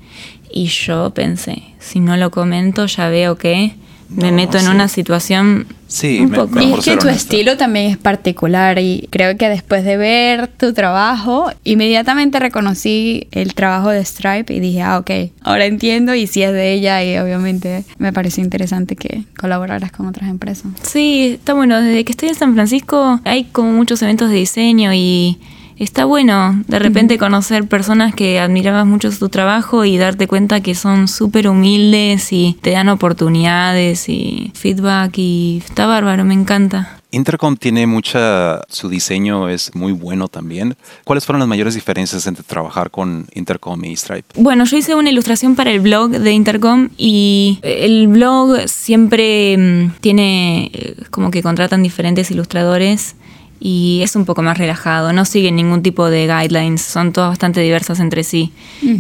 Y 0.52 0.66
yo 0.68 1.12
pensé, 1.12 1.64
si 1.80 2.00
no 2.00 2.18
lo 2.18 2.32
comento, 2.32 2.86
ya 2.86 3.10
veo 3.10 3.36
que 3.38 3.74
me 4.10 4.30
No, 4.30 4.38
meto 4.38 4.58
en 4.60 4.66
sí. 4.66 4.70
una 4.70 4.88
situación 4.88 5.66
Sí, 5.88 6.20
un 6.20 6.30
me- 6.30 6.38
poco. 6.38 6.62
Y 6.62 6.74
es 6.74 6.86
que 6.86 6.92
tu 6.98 7.08
honesta. 7.08 7.12
estilo 7.12 7.58
también 7.58 7.90
es 7.92 7.98
particular 7.98 8.78
y 8.80 9.08
creo 9.12 9.36
que 9.38 9.50
después 9.50 9.84
de 9.84 9.98
ver 9.98 10.48
tu 10.48 10.74
trabajo, 10.74 11.50
inmediatamente 11.64 12.40
reconocí 12.40 13.28
el 13.32 13.54
trabajo 13.56 13.90
de 13.90 14.04
Stripe 14.06 14.54
y 14.54 14.60
dije, 14.60 14.82
ah, 14.84 15.00
ok, 15.00 15.12
ahora 15.42 15.66
entiendo 15.66 16.14
y 16.16 16.28
si 16.28 16.44
es 16.44 16.52
de 16.54 16.74
ella 16.74 17.04
y 17.04 17.18
obviamente 17.18 17.84
me 17.98 18.14
pareció 18.14 18.44
interesante 18.44 18.96
que 18.96 19.24
colaboraras 19.40 19.92
con 19.92 20.06
otras 20.08 20.30
empresas. 20.30 20.68
Sí, 20.84 21.32
está 21.40 21.54
bueno. 21.54 21.82
Desde 21.82 22.04
que 22.06 22.12
estoy 22.12 22.30
en 22.30 22.36
San 22.36 22.54
Francisco 22.54 23.20
hay 23.24 23.46
como 23.46 23.72
muchos 23.72 24.02
eventos 24.04 24.30
de 24.30 24.36
diseño 24.36 24.94
y 24.94 25.40
está 25.78 26.06
bueno 26.06 26.64
de 26.68 26.80
repente 26.80 27.18
conocer 27.18 27.68
personas 27.68 28.16
que 28.16 28.40
admirabas 28.40 28.86
mucho 28.86 29.12
su 29.12 29.30
trabajo 29.30 29.86
y 29.86 29.98
darte 29.98 30.28
cuenta 30.28 30.62
que 30.62 30.76
son 30.76 31.08
súper 31.08 31.48
humildes 31.48 32.32
y 32.32 32.58
te 32.62 32.72
dan 32.72 32.90
oportunidades 32.90 34.10
y 34.10 34.52
feedback 34.56 35.18
y 35.18 35.62
está 35.66 35.86
bárbaro, 35.86 36.24
me 36.26 36.34
encanta. 36.34 37.00
Intercom 37.12 37.56
tiene 37.56 37.88
mucha, 37.88 38.62
su 38.68 38.90
diseño 38.90 39.48
es 39.48 39.74
muy 39.74 39.94
bueno 39.94 40.28
también. 40.28 40.76
¿Cuáles 41.06 41.26
fueron 41.26 41.40
las 41.40 41.48
mayores 41.48 41.74
diferencias 41.74 42.28
entre 42.28 42.44
trabajar 42.44 42.92
con 42.92 43.26
Intercom 43.34 43.86
y 43.86 43.96
Stripe? 43.96 44.28
Bueno, 44.36 44.66
yo 44.66 44.76
hice 44.76 44.96
una 44.96 45.10
ilustración 45.10 45.56
para 45.56 45.72
el 45.72 45.80
blog 45.80 46.10
de 46.10 46.32
Intercom 46.34 46.90
y 46.98 47.60
el 47.62 48.10
blog 48.10 48.68
siempre 48.68 49.58
mm, 49.58 49.92
tiene 50.02 50.72
eh, 50.74 50.96
como 51.10 51.32
que 51.32 51.42
contratan 51.42 51.84
diferentes 51.84 52.32
ilustradores 52.32 53.16
y 53.60 54.02
es 54.04 54.16
un 54.16 54.26
poco 54.26 54.42
más 54.42 54.58
relajado, 54.58 55.14
no 55.14 55.26
siguen 55.26 55.56
ningún 55.56 55.82
tipo 55.82 56.10
de 56.10 56.28
guidelines, 56.28 56.82
son 56.82 57.14
todas 57.14 57.30
bastante 57.30 57.62
diversas 57.62 58.00
entre 58.00 58.24
sí. 58.24 58.52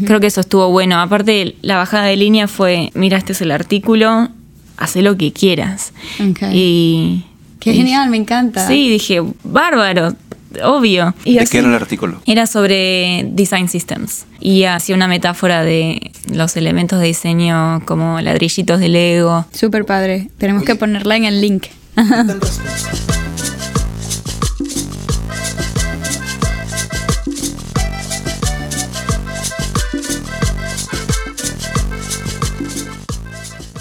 Creo 0.05 0.19
que 0.19 0.27
eso 0.27 0.41
estuvo 0.41 0.69
bueno. 0.71 0.99
Aparte, 0.99 1.55
la 1.61 1.75
bajada 1.77 2.05
de 2.05 2.15
línea 2.17 2.47
fue, 2.47 2.89
mira, 2.95 3.17
este 3.17 3.33
es 3.33 3.41
el 3.41 3.51
artículo, 3.51 4.29
haz 4.77 4.95
lo 4.95 5.17
que 5.17 5.31
quieras. 5.33 5.93
Ok. 6.19 6.39
Y... 6.53 7.25
Qué 7.59 7.73
y- 7.73 7.77
genial, 7.77 8.09
me 8.09 8.17
encanta. 8.17 8.67
Sí, 8.67 8.89
dije, 8.89 9.21
bárbaro, 9.43 10.15
obvio. 10.63 11.13
Y 11.25 11.33
¿De 11.35 11.39
así- 11.41 11.51
qué 11.51 11.57
era 11.59 11.67
el 11.69 11.73
artículo? 11.75 12.21
era 12.25 12.45
sobre 12.47 13.27
design 13.31 13.67
systems 13.69 14.25
y 14.39 14.63
hacía 14.65 14.95
una 14.95 15.07
metáfora 15.07 15.63
de 15.63 16.11
los 16.31 16.55
elementos 16.57 16.99
de 16.99 17.07
diseño 17.07 17.81
como 17.85 18.21
ladrillitos 18.21 18.79
de 18.79 18.89
Lego. 18.89 19.45
Súper 19.51 19.85
padre. 19.85 20.29
Tenemos 20.37 20.63
que 20.63 20.75
ponerla 20.75 21.17
en 21.17 21.25
el 21.25 21.41
link. 21.41 21.65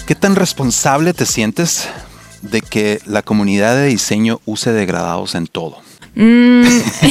¿Qué 0.05 0.13
tan 0.13 0.35
responsable 0.35 1.15
te 1.15 1.25
sientes 1.25 1.89
de 2.43 2.61
que 2.61 2.99
la 3.07 3.23
comunidad 3.23 3.75
de 3.75 3.87
diseño 3.87 4.39
use 4.45 4.71
degradados 4.71 5.33
en 5.33 5.47
todo? 5.47 5.77
Mm, 6.13 6.63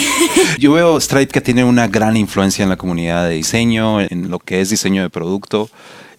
Yo 0.61 0.75
veo 0.75 1.01
Stripe 1.01 1.33
que 1.33 1.41
tiene 1.41 1.65
una 1.65 1.89
gran 1.89 2.17
influencia 2.17 2.63
en 2.63 2.69
la 2.69 2.77
comunidad 2.77 3.29
de 3.29 3.35
diseño, 3.35 4.01
en 4.01 4.31
lo 4.31 4.39
que 4.39 4.61
es 4.61 4.71
diseño 4.71 5.03
de 5.03 5.11
producto. 5.11 5.69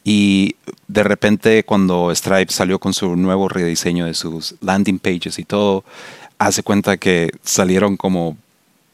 Y 0.04 0.58
de 0.90 1.04
repente 1.04 1.64
cuando 1.64 2.14
Stripe 2.14 2.52
salió 2.52 2.78
con 2.78 2.94
su 2.94 3.16
nuevo 3.16 3.48
rediseño 3.48 4.06
de 4.06 4.14
sus 4.14 4.56
landing 4.60 5.00
pages 5.00 5.40
y 5.40 5.46
todo, 5.46 5.86
hace 6.40 6.62
cuenta 6.62 6.98
que 6.98 7.32
salieron 7.42 7.96
como 7.96 8.36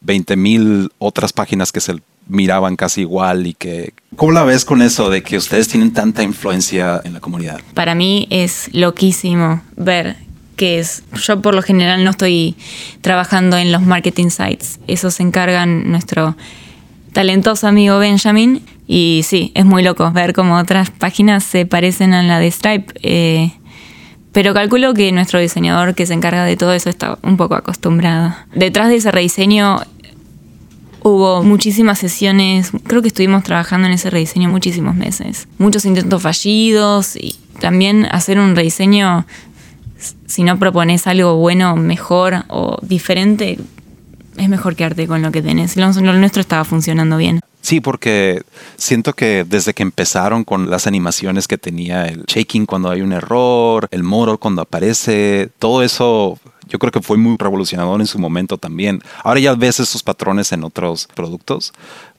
20 0.02 0.36
mil 0.36 0.92
otras 1.00 1.34
páginas 1.34 1.72
que 1.72 1.82
se 1.82 1.96
miraban 2.28 2.76
casi 2.76 3.02
igual 3.02 3.48
y 3.48 3.54
que... 3.54 3.94
¿Cómo 4.16 4.32
la 4.32 4.44
ves 4.44 4.66
con 4.66 4.82
eso 4.82 5.10
de 5.10 5.24
que 5.24 5.38
ustedes 5.38 5.68
tienen 5.68 5.94
tanta 5.94 6.24
influencia 6.24 7.02
en 7.04 7.14
la 7.14 7.20
comunidad? 7.20 7.60
para 7.74 7.96
mí 7.96 8.28
es 8.30 8.70
loquísimo 8.74 9.62
ver 9.76 10.18
que 10.56 10.80
es. 10.80 11.04
Yo 11.24 11.42
por 11.42 11.56
lo 11.56 11.64
general 11.64 12.04
no 12.04 12.12
estoy 12.12 12.56
trabajando 13.02 13.58
en 13.58 13.72
los 13.72 13.82
marketing 13.82 14.30
sites. 14.30 14.80
Eso 14.86 15.10
se 15.10 15.24
encargan 15.24 15.90
nuestro 15.90 16.36
talentoso 17.14 17.68
amigo 17.68 17.98
Benjamin. 17.98 18.62
Y 18.86 19.22
sí, 19.24 19.52
es 19.56 19.66
muy 19.66 19.82
loco 19.82 20.12
ver 20.12 20.34
cómo 20.34 20.58
otras 20.58 20.92
páginas 20.92 21.44
se 21.44 21.66
parecen 21.66 22.14
a 22.14 22.22
la 22.22 22.38
de 22.38 22.52
Stripe. 22.52 22.94
eh, 23.02 23.54
pero 24.32 24.54
calculo 24.54 24.94
que 24.94 25.12
nuestro 25.12 25.40
diseñador 25.40 25.94
que 25.94 26.06
se 26.06 26.14
encarga 26.14 26.46
de 26.46 26.56
todo 26.56 26.74
eso 26.74 26.90
está 26.90 27.18
un 27.22 27.36
poco 27.36 27.56
acostumbrado. 27.56 28.34
Detrás 28.56 28.88
de 28.88 28.96
ese 28.96 29.12
rediseño 29.12 29.82
hubo 31.04 31.44
muchísimas 31.44 32.00
sesiones, 32.00 32.72
creo 32.86 33.02
que 33.02 33.08
estuvimos 33.10 33.44
trabajando 33.44 33.88
en 33.88 33.94
ese 33.94 34.10
rediseño 34.10 34.50
muchísimos 34.50 34.96
meses. 34.96 35.48
Muchos 35.58 35.86
intentos 35.86 36.22
fallidos 36.22 37.16
y 37.16 37.36
también 37.60 38.06
hacer 38.06 38.40
un 38.40 38.56
rediseño, 38.56 39.26
si 40.28 40.44
no 40.44 40.58
propones 40.60 41.08
algo 41.08 41.36
bueno, 41.36 41.76
mejor 41.76 42.46
o 42.48 42.78
diferente, 42.82 43.60
es 44.38 44.50
mejor 44.50 44.76
quedarte 44.76 45.08
con 45.08 45.22
lo 45.22 45.32
que 45.32 45.42
tenés. 45.42 45.76
Lo, 45.78 45.92
nuestro 45.92 46.42
estaba 46.42 46.64
funcionando 46.64 47.18
bien. 47.18 47.40
Sí, 47.62 47.80
porque 47.80 48.42
siento 48.76 49.14
que 49.14 49.46
desde 49.48 49.74
que 49.74 49.84
empezaron 49.84 50.44
con 50.44 50.72
las 50.72 50.88
animaciones 50.88 51.48
que 51.48 51.60
tenía 51.60 52.06
el 52.08 52.24
shaking 52.26 52.66
cuando 52.66 52.90
hay 52.90 53.02
un 53.02 53.14
error, 53.14 53.88
el 53.92 54.02
motor 54.02 54.40
cuando 54.40 54.64
aparece, 54.64 55.50
todo 55.60 55.84
eso 55.84 56.40
yo 56.72 56.80
creo 56.80 56.92
que 56.92 57.02
fue 57.02 57.18
muy 57.18 57.36
revolucionador 57.38 58.00
en 58.00 58.08
su 58.08 58.18
momento 58.18 58.58
también. 58.58 59.04
Ahora 59.24 59.42
ya 59.42 59.54
ves 59.56 59.82
esos 59.82 60.04
patrones 60.04 60.54
en 60.54 60.64
otros 60.64 61.10
productos, 61.14 61.74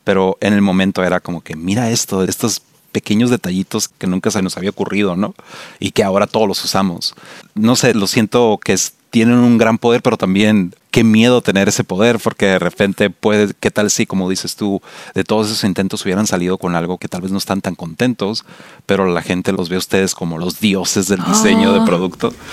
pero 0.05 0.37
en 0.43 0.53
el 0.53 0.61
momento 0.61 1.03
era 1.03 1.21
como 1.21 1.41
que 1.41 1.57
mira 1.57 1.91
esto, 1.91 2.23
estos 2.23 2.61
pequeños 2.93 3.31
detallitos 3.31 3.89
que 3.89 4.07
nunca 4.07 4.31
se 4.31 4.43
nos 4.43 4.59
había 4.59 4.69
ocurrido, 4.69 5.17
¿no? 5.17 5.35
Y 5.79 5.93
que 5.93 6.05
ahora 6.05 6.27
todos 6.27 6.47
los 6.47 6.63
usamos. 6.63 7.15
No 7.55 7.77
sé, 7.77 7.95
lo 7.95 8.07
siento 8.07 8.61
que 8.63 8.77
tienen 9.09 9.39
un 9.39 9.57
gran 9.57 9.79
poder, 9.79 10.03
pero 10.03 10.19
también 10.19 10.75
qué 10.93 11.03
miedo 11.03 11.41
tener 11.41 11.69
ese 11.69 11.83
poder, 11.83 12.19
porque 12.23 12.47
de 12.47 12.59
repente 12.61 13.11
puede, 13.11 13.55
qué 13.59 13.71
tal 13.73 13.91
si, 13.91 14.07
como 14.07 14.31
dices 14.31 14.55
tú, 14.55 14.81
de 15.15 15.25
todos 15.25 15.47
esos 15.49 15.65
intentos 15.65 16.05
hubieran 16.05 16.27
salido 16.29 16.59
con 16.59 16.77
algo 16.77 16.99
que 16.99 17.09
tal 17.09 17.23
vez 17.23 17.33
no 17.33 17.39
están 17.39 17.63
tan 17.63 17.75
contentos, 17.75 18.45
pero 18.87 19.07
la 19.11 19.23
gente 19.23 19.53
los 19.53 19.71
ve 19.71 19.77
a 19.77 19.79
ustedes 19.79 20.15
como 20.15 20.37
los 20.39 20.61
dioses 20.61 21.09
del 21.09 21.25
diseño 21.25 21.73
de 21.73 21.81
producto. 21.87 22.33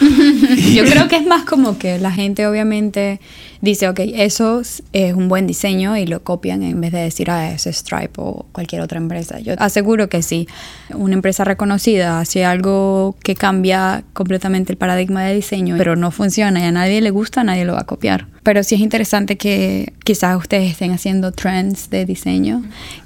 Y- 0.57 0.73
Yo 0.73 0.85
creo 0.85 1.07
que 1.09 1.17
es 1.17 1.25
más 1.27 1.43
como 1.43 1.77
que 1.77 1.99
la 1.99 2.11
gente 2.11 2.47
obviamente 2.47 3.19
dice, 3.61 3.87
ok, 3.89 3.99
eso 4.15 4.61
es 4.61 4.83
es 4.93 5.13
un 5.13 5.27
buen 5.27 5.45
diseño 5.45 5.97
y 5.97 6.05
lo 6.07 6.23
copian 6.23 6.63
en 6.63 6.79
vez 6.79 6.93
de 6.93 6.99
decir, 6.99 7.29
ah, 7.29 7.51
es 7.51 7.63
Stripe 7.65 8.13
o 8.17 8.45
cualquier 8.53 8.81
otra 8.81 8.97
empresa. 8.99 9.39
Yo 9.39 9.53
aseguro 9.59 10.07
que 10.07 10.21
si 10.23 10.47
una 10.93 11.13
empresa 11.13 11.43
reconocida 11.43 12.19
hace 12.21 12.45
algo 12.45 13.17
que 13.21 13.35
cambia 13.35 14.03
completamente 14.13 14.71
el 14.71 14.77
paradigma 14.77 15.23
de 15.25 15.35
diseño, 15.35 15.75
pero 15.77 15.97
no 15.97 16.09
funciona 16.11 16.61
y 16.61 16.63
a 16.63 16.71
nadie 16.71 17.01
le 17.01 17.09
gusta, 17.11 17.43
nadie 17.43 17.65
lo 17.65 17.73
va 17.73 17.81
a 17.81 17.85
copiar. 17.85 18.28
Pero 18.43 18.63
sí 18.63 18.75
es 18.75 18.81
interesante 18.81 19.37
que 19.37 19.93
quizás 20.03 20.37
ustedes 20.37 20.71
estén 20.71 20.91
haciendo 20.91 21.31
trends 21.31 21.89
de 21.89 22.05
diseño 22.05 22.63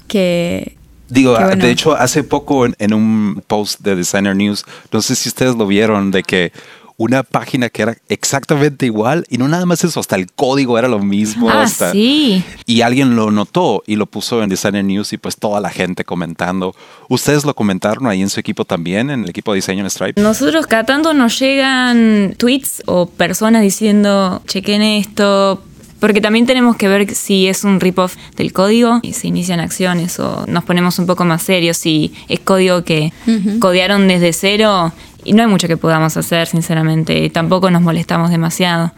que... 0.08 0.76
Digo, 1.08 1.32
bueno. 1.32 1.62
de 1.62 1.70
hecho, 1.70 1.94
hace 1.94 2.24
poco 2.24 2.64
en, 2.64 2.74
en 2.78 2.94
un 2.94 3.42
post 3.46 3.80
de 3.80 3.94
Designer 3.94 4.34
News, 4.34 4.64
no 4.90 5.02
sé 5.02 5.14
si 5.14 5.28
ustedes 5.28 5.54
lo 5.54 5.66
vieron, 5.66 6.10
de 6.10 6.22
que 6.22 6.50
una 6.96 7.24
página 7.24 7.68
que 7.70 7.82
era 7.82 7.96
exactamente 8.08 8.86
igual 8.86 9.24
y 9.28 9.36
no 9.38 9.48
nada 9.48 9.66
más 9.66 9.82
eso, 9.82 9.98
hasta 9.98 10.14
el 10.16 10.30
código 10.32 10.78
era 10.78 10.86
lo 10.86 11.00
mismo. 11.00 11.50
ah, 11.50 11.62
hasta- 11.62 11.90
sí. 11.92 12.44
Y 12.66 12.82
alguien 12.82 13.16
lo 13.16 13.30
notó 13.32 13.82
y 13.86 13.96
lo 13.96 14.06
puso 14.06 14.42
en 14.42 14.48
Designer 14.48 14.84
News 14.84 15.12
y 15.12 15.18
pues 15.18 15.36
toda 15.36 15.60
la 15.60 15.70
gente 15.70 16.04
comentando. 16.04 16.74
¿Ustedes 17.08 17.44
lo 17.44 17.54
comentaron 17.54 18.06
ahí 18.06 18.22
en 18.22 18.30
su 18.30 18.38
equipo 18.38 18.64
también, 18.64 19.10
en 19.10 19.24
el 19.24 19.30
equipo 19.30 19.52
de 19.52 19.56
diseño 19.56 19.82
en 19.82 19.90
Stripe? 19.90 20.20
Nosotros 20.20 20.66
cada 20.68 20.84
tanto 20.84 21.12
nos 21.14 21.38
llegan 21.38 22.34
tweets 22.38 22.82
o 22.86 23.06
personas 23.06 23.62
diciendo, 23.62 24.40
chequen 24.46 24.82
esto, 24.82 25.62
porque 26.04 26.20
también 26.20 26.44
tenemos 26.44 26.76
que 26.76 26.86
ver 26.86 27.14
si 27.14 27.46
es 27.46 27.64
un 27.64 27.80
rip-off 27.80 28.16
del 28.36 28.52
código 28.52 29.00
y 29.00 29.14
se 29.14 29.26
inician 29.28 29.58
acciones 29.58 30.20
o 30.20 30.44
nos 30.46 30.62
ponemos 30.62 30.98
un 30.98 31.06
poco 31.06 31.24
más 31.24 31.42
serios 31.42 31.78
si 31.78 32.12
es 32.28 32.40
código 32.40 32.84
que 32.84 33.10
codearon 33.58 34.06
desde 34.06 34.34
cero 34.34 34.92
y 35.24 35.32
no 35.32 35.40
hay 35.44 35.48
mucho 35.48 35.66
que 35.66 35.78
podamos 35.78 36.14
hacer, 36.18 36.46
sinceramente, 36.46 37.30
tampoco 37.30 37.70
nos 37.70 37.80
molestamos 37.80 38.28
demasiado. 38.28 38.92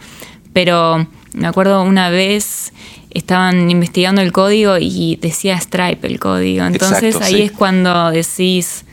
Pero 0.52 1.06
me 1.32 1.46
acuerdo 1.46 1.84
una 1.84 2.10
vez 2.10 2.72
estaban 3.10 3.70
investigando 3.70 4.20
el 4.20 4.32
código 4.32 4.76
y 4.76 5.16
decía 5.22 5.60
Stripe 5.60 6.08
el 6.08 6.18
código. 6.18 6.64
Entonces 6.64 7.14
Exacto, 7.14 7.24
ahí 7.24 7.34
sí. 7.34 7.42
es 7.42 7.52
cuando 7.52 8.10
decís, 8.10 8.84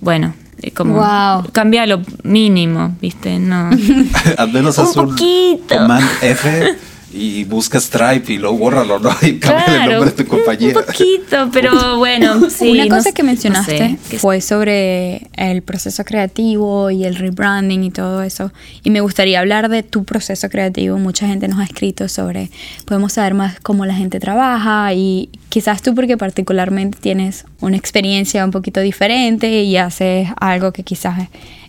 bueno, 0.00 0.34
eh, 0.60 0.72
como 0.72 0.94
Wow. 0.94 1.52
cambia 1.52 1.86
lo 1.86 2.02
mínimo, 2.24 2.96
¿viste? 3.00 3.38
No. 3.38 3.70
Al 4.38 4.52
menos 4.52 4.76
Un 4.78 4.86
un 4.88 4.94
poquito. 4.94 5.76
Command 5.76 6.08
F 6.20 6.74
y 7.14 7.44
busca 7.44 7.80
Stripe 7.80 8.32
y 8.32 8.38
luego 8.38 8.58
bórralo, 8.58 8.98
¿no? 8.98 9.10
Y 9.22 9.38
cambia 9.38 9.64
el 9.66 9.72
Claro, 9.74 9.92
nombre 9.92 10.10
de 10.10 10.24
tu 10.24 10.28
compañía. 10.28 10.68
Un 10.68 10.84
poquito, 10.84 11.48
pero 11.52 11.96
bueno, 11.98 12.50
sí. 12.50 12.70
Una 12.70 12.88
cosa 12.88 13.12
que 13.12 13.22
no 13.22 13.28
mencionaste 13.28 13.98
sé, 14.08 14.18
fue 14.18 14.40
sobre 14.40 15.28
el 15.36 15.62
proceso 15.62 16.04
creativo 16.04 16.90
y 16.90 17.04
el 17.04 17.14
rebranding 17.14 17.84
y 17.84 17.90
todo 17.90 18.22
eso. 18.22 18.52
Y 18.82 18.90
me 18.90 19.00
gustaría 19.00 19.38
hablar 19.40 19.68
de 19.68 19.82
tu 19.82 20.04
proceso 20.04 20.48
creativo. 20.48 20.98
Mucha 20.98 21.28
gente 21.28 21.46
nos 21.46 21.60
ha 21.60 21.64
escrito 21.64 22.08
sobre, 22.08 22.50
podemos 22.84 23.12
saber 23.12 23.34
más 23.34 23.60
cómo 23.60 23.86
la 23.86 23.94
gente 23.94 24.18
trabaja 24.18 24.92
y 24.92 25.30
quizás 25.48 25.82
tú 25.82 25.94
porque 25.94 26.16
particularmente 26.16 26.98
tienes 27.00 27.44
una 27.60 27.76
experiencia 27.76 28.44
un 28.44 28.50
poquito 28.50 28.80
diferente 28.80 29.62
y 29.62 29.76
haces 29.76 30.28
algo 30.40 30.72
que 30.72 30.82
quizás 30.82 31.28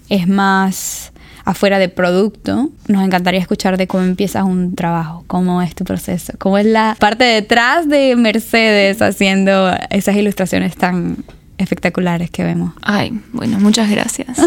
es 0.10 0.28
más 0.28 1.12
afuera 1.46 1.80
de 1.80 1.90
producto, 1.90 2.72
nos 2.88 3.04
encantaría 3.04 3.40
escuchar 3.40 3.78
de 3.78 3.88
cómo 3.88 4.04
empiezas 4.04 4.44
un 4.44 4.76
trabajo, 4.76 5.24
cómo 5.28 5.62
es 5.62 5.76
tu 5.76 5.84
proceso, 5.84 6.34
cómo 6.40 6.58
es 6.58 6.66
la 6.66 6.98
parte 7.00 7.24
detrás 7.24 7.88
de 7.88 8.16
Mercedes 8.16 9.02
haciendo 9.02 9.72
esas 9.92 10.16
ilustraciones 10.16 10.76
tan 10.76 11.18
espectaculares 11.58 12.32
que 12.32 12.44
vemos. 12.44 12.74
Ay, 12.82 13.22
bueno, 13.32 13.60
muchas 13.60 13.90
gracias. 13.90 14.38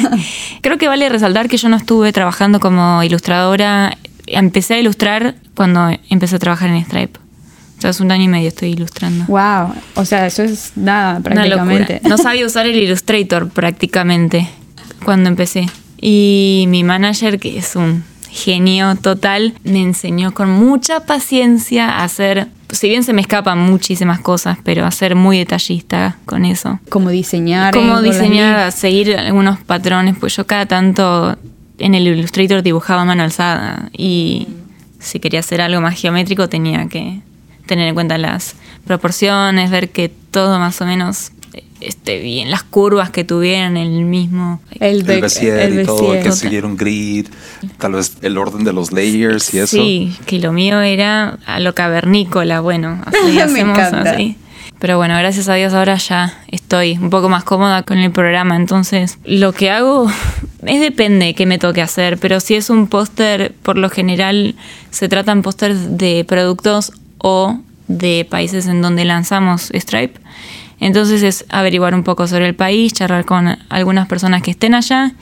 Creo 0.60 0.78
que 0.78 0.88
vale 0.88 1.08
resaltar 1.08 1.48
que 1.48 1.56
yo 1.56 1.68
no 1.68 1.76
estuve 1.76 2.12
trabajando 2.12 2.60
como 2.60 3.02
ilustradora. 3.02 3.96
Empecé 4.26 4.74
a 4.74 4.78
ilustrar 4.78 5.34
cuando 5.54 5.90
empecé 6.10 6.36
a 6.36 6.38
trabajar 6.38 6.68
en 6.68 6.84
Stripe. 6.84 7.18
O 7.78 7.80
sea, 7.80 7.90
hace 7.90 8.02
un 8.02 8.12
año 8.12 8.24
y 8.24 8.28
medio 8.28 8.48
estoy 8.48 8.70
ilustrando. 8.70 9.24
Wow, 9.26 9.74
o 9.96 10.04
sea, 10.04 10.26
eso 10.26 10.44
es 10.44 10.72
nada 10.76 11.20
Una 11.28 11.46
locura. 11.46 12.00
No 12.04 12.16
sabía 12.18 12.46
usar 12.46 12.66
el 12.66 12.76
Illustrator 12.76 13.48
prácticamente 13.48 14.48
cuando 15.04 15.28
empecé. 15.28 15.66
Y 16.02 16.64
mi 16.68 16.82
manager, 16.82 17.38
que 17.38 17.56
es 17.56 17.76
un 17.76 18.02
genio 18.28 18.96
total, 18.96 19.54
me 19.62 19.80
enseñó 19.80 20.34
con 20.34 20.50
mucha 20.50 21.06
paciencia 21.06 21.88
a 21.88 22.04
hacer, 22.04 22.48
si 22.70 22.88
bien 22.88 23.04
se 23.04 23.12
me 23.12 23.20
escapan 23.20 23.58
muchísimas 23.58 24.18
cosas, 24.18 24.58
pero 24.64 24.84
a 24.84 24.90
ser 24.90 25.14
muy 25.14 25.38
detallista 25.38 26.16
con 26.24 26.44
eso. 26.44 26.80
Cómo 26.88 27.10
diseñar. 27.10 27.72
Cómo 27.72 28.00
eh, 28.00 28.02
diseñar, 28.02 28.58
a 28.58 28.70
seguir 28.72 29.16
algunos 29.16 29.60
patrones, 29.60 30.16
pues 30.18 30.34
yo 30.34 30.44
cada 30.44 30.66
tanto 30.66 31.38
en 31.78 31.94
el 31.94 32.08
Illustrator 32.08 32.62
dibujaba 32.62 33.04
mano 33.04 33.22
alzada 33.22 33.88
y 33.96 34.48
si 34.98 35.20
quería 35.20 35.40
hacer 35.40 35.60
algo 35.60 35.80
más 35.80 36.00
geométrico 36.00 36.48
tenía 36.48 36.88
que 36.88 37.20
tener 37.66 37.88
en 37.88 37.94
cuenta 37.94 38.18
las 38.18 38.56
proporciones, 38.84 39.70
ver 39.70 39.90
que 39.90 40.08
todo 40.08 40.58
más 40.58 40.80
o 40.80 40.86
menos 40.86 41.31
esté 41.86 42.18
bien, 42.20 42.50
las 42.50 42.62
curvas 42.62 43.10
que 43.10 43.24
tuvieran 43.24 43.76
el 43.76 44.04
mismo... 44.04 44.60
El, 44.80 45.08
El 45.08 45.80
y 45.80 45.84
todo, 45.84 46.12
que 46.12 46.32
seguir 46.32 46.64
un 46.64 46.76
grid, 46.76 47.26
tal 47.78 47.92
vez 47.92 48.16
el 48.22 48.38
orden 48.38 48.64
de 48.64 48.72
los 48.72 48.92
layers 48.92 49.52
y 49.54 49.58
eso. 49.58 49.76
Sí, 49.76 50.16
que 50.26 50.38
lo 50.38 50.52
mío 50.52 50.80
era 50.80 51.38
a 51.46 51.60
lo 51.60 51.74
cavernícola, 51.74 52.60
bueno, 52.60 53.00
así 53.06 53.32
Me 53.32 53.42
hacemos 53.42 53.78
encanta. 53.78 54.12
así. 54.12 54.36
Pero 54.78 54.96
bueno, 54.96 55.16
gracias 55.16 55.48
a 55.48 55.54
Dios 55.54 55.74
ahora 55.74 55.94
ya 55.94 56.34
estoy 56.48 56.98
un 57.00 57.08
poco 57.08 57.28
más 57.28 57.44
cómoda 57.44 57.84
con 57.84 57.98
el 57.98 58.10
programa, 58.10 58.56
entonces 58.56 59.18
lo 59.24 59.52
que 59.52 59.70
hago 59.70 60.10
es 60.66 60.80
depende 60.80 61.34
qué 61.34 61.46
me 61.46 61.58
toque 61.58 61.80
hacer, 61.82 62.18
pero 62.18 62.40
si 62.40 62.54
es 62.54 62.68
un 62.68 62.88
póster, 62.88 63.54
por 63.62 63.78
lo 63.78 63.90
general 63.90 64.56
se 64.90 65.08
tratan 65.08 65.42
pósters 65.42 65.98
de 65.98 66.24
productos 66.26 66.92
o 67.18 67.60
de 67.86 68.26
países 68.28 68.66
en 68.66 68.82
donde 68.82 69.04
lanzamos 69.04 69.70
Stripe. 69.72 70.18
Entonces 70.82 71.22
es 71.22 71.44
averiguar 71.48 71.94
un 71.94 72.02
poco 72.02 72.26
sobre 72.26 72.48
el 72.48 72.56
país, 72.56 72.92
charlar 72.92 73.24
con 73.24 73.56
algunas 73.68 74.08
personas 74.08 74.42
que 74.42 74.50
estén 74.50 74.74
allá 74.74 75.12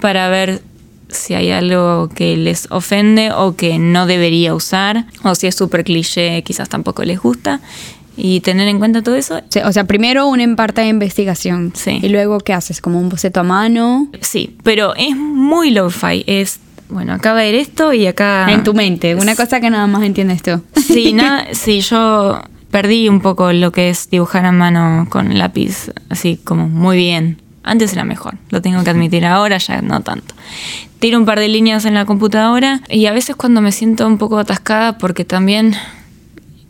para 0.00 0.28
ver 0.28 0.60
si 1.08 1.34
hay 1.34 1.52
algo 1.52 2.08
que 2.08 2.36
les 2.36 2.66
ofende 2.72 3.30
o 3.32 3.54
que 3.54 3.78
no 3.78 4.06
debería 4.06 4.54
usar, 4.54 5.06
o 5.22 5.36
si 5.36 5.46
es 5.46 5.54
súper 5.54 5.84
cliché, 5.84 6.42
quizás 6.42 6.68
tampoco 6.68 7.04
les 7.04 7.20
gusta. 7.20 7.60
Y 8.16 8.40
tener 8.40 8.66
en 8.66 8.80
cuenta 8.80 9.02
todo 9.02 9.14
eso, 9.14 9.40
O 9.64 9.72
sea, 9.72 9.84
primero 9.84 10.26
una 10.26 10.56
parte 10.56 10.80
de 10.80 10.88
investigación. 10.88 11.72
Sí. 11.76 12.00
Y 12.02 12.08
luego, 12.08 12.38
¿qué 12.40 12.52
haces? 12.52 12.80
Como 12.80 12.98
un 12.98 13.08
boceto 13.08 13.40
a 13.40 13.44
mano. 13.44 14.08
sí, 14.20 14.56
pero 14.64 14.96
es 14.96 15.16
muy 15.16 15.70
low-fi. 15.70 16.24
Es, 16.26 16.58
bueno, 16.88 17.12
acá 17.12 17.32
va 17.34 17.40
a 17.40 17.46
ir 17.46 17.54
esto 17.54 17.92
y 17.92 18.06
acá... 18.08 18.52
En 18.52 18.64
tu 18.64 18.74
mente. 18.74 19.14
Una 19.14 19.36
cosa 19.36 19.60
que 19.60 19.70
nada 19.70 19.86
más 19.86 20.02
entiendes 20.02 20.42
tú. 20.42 20.60
Sí, 20.80 21.12
nada, 21.14 21.46
sí, 21.52 21.80
yo 21.80 22.40
perdí 22.74 23.08
un 23.08 23.20
poco 23.20 23.52
lo 23.52 23.70
que 23.70 23.88
es 23.88 24.10
dibujar 24.10 24.44
a 24.44 24.50
mano 24.50 25.06
con 25.08 25.38
lápiz, 25.38 25.92
así 26.08 26.40
como 26.42 26.68
muy 26.68 26.96
bien. 26.96 27.40
Antes 27.62 27.92
era 27.92 28.02
mejor, 28.02 28.34
lo 28.50 28.62
tengo 28.62 28.82
que 28.82 28.90
admitir 28.90 29.24
ahora, 29.26 29.58
ya 29.58 29.80
no 29.80 30.00
tanto. 30.00 30.34
Tiro 30.98 31.16
un 31.20 31.24
par 31.24 31.38
de 31.38 31.46
líneas 31.46 31.84
en 31.84 31.94
la 31.94 32.04
computadora 32.04 32.80
y 32.88 33.06
a 33.06 33.12
veces 33.12 33.36
cuando 33.36 33.60
me 33.60 33.70
siento 33.70 34.08
un 34.08 34.18
poco 34.18 34.38
atascada, 34.38 34.98
porque 34.98 35.24
también 35.24 35.76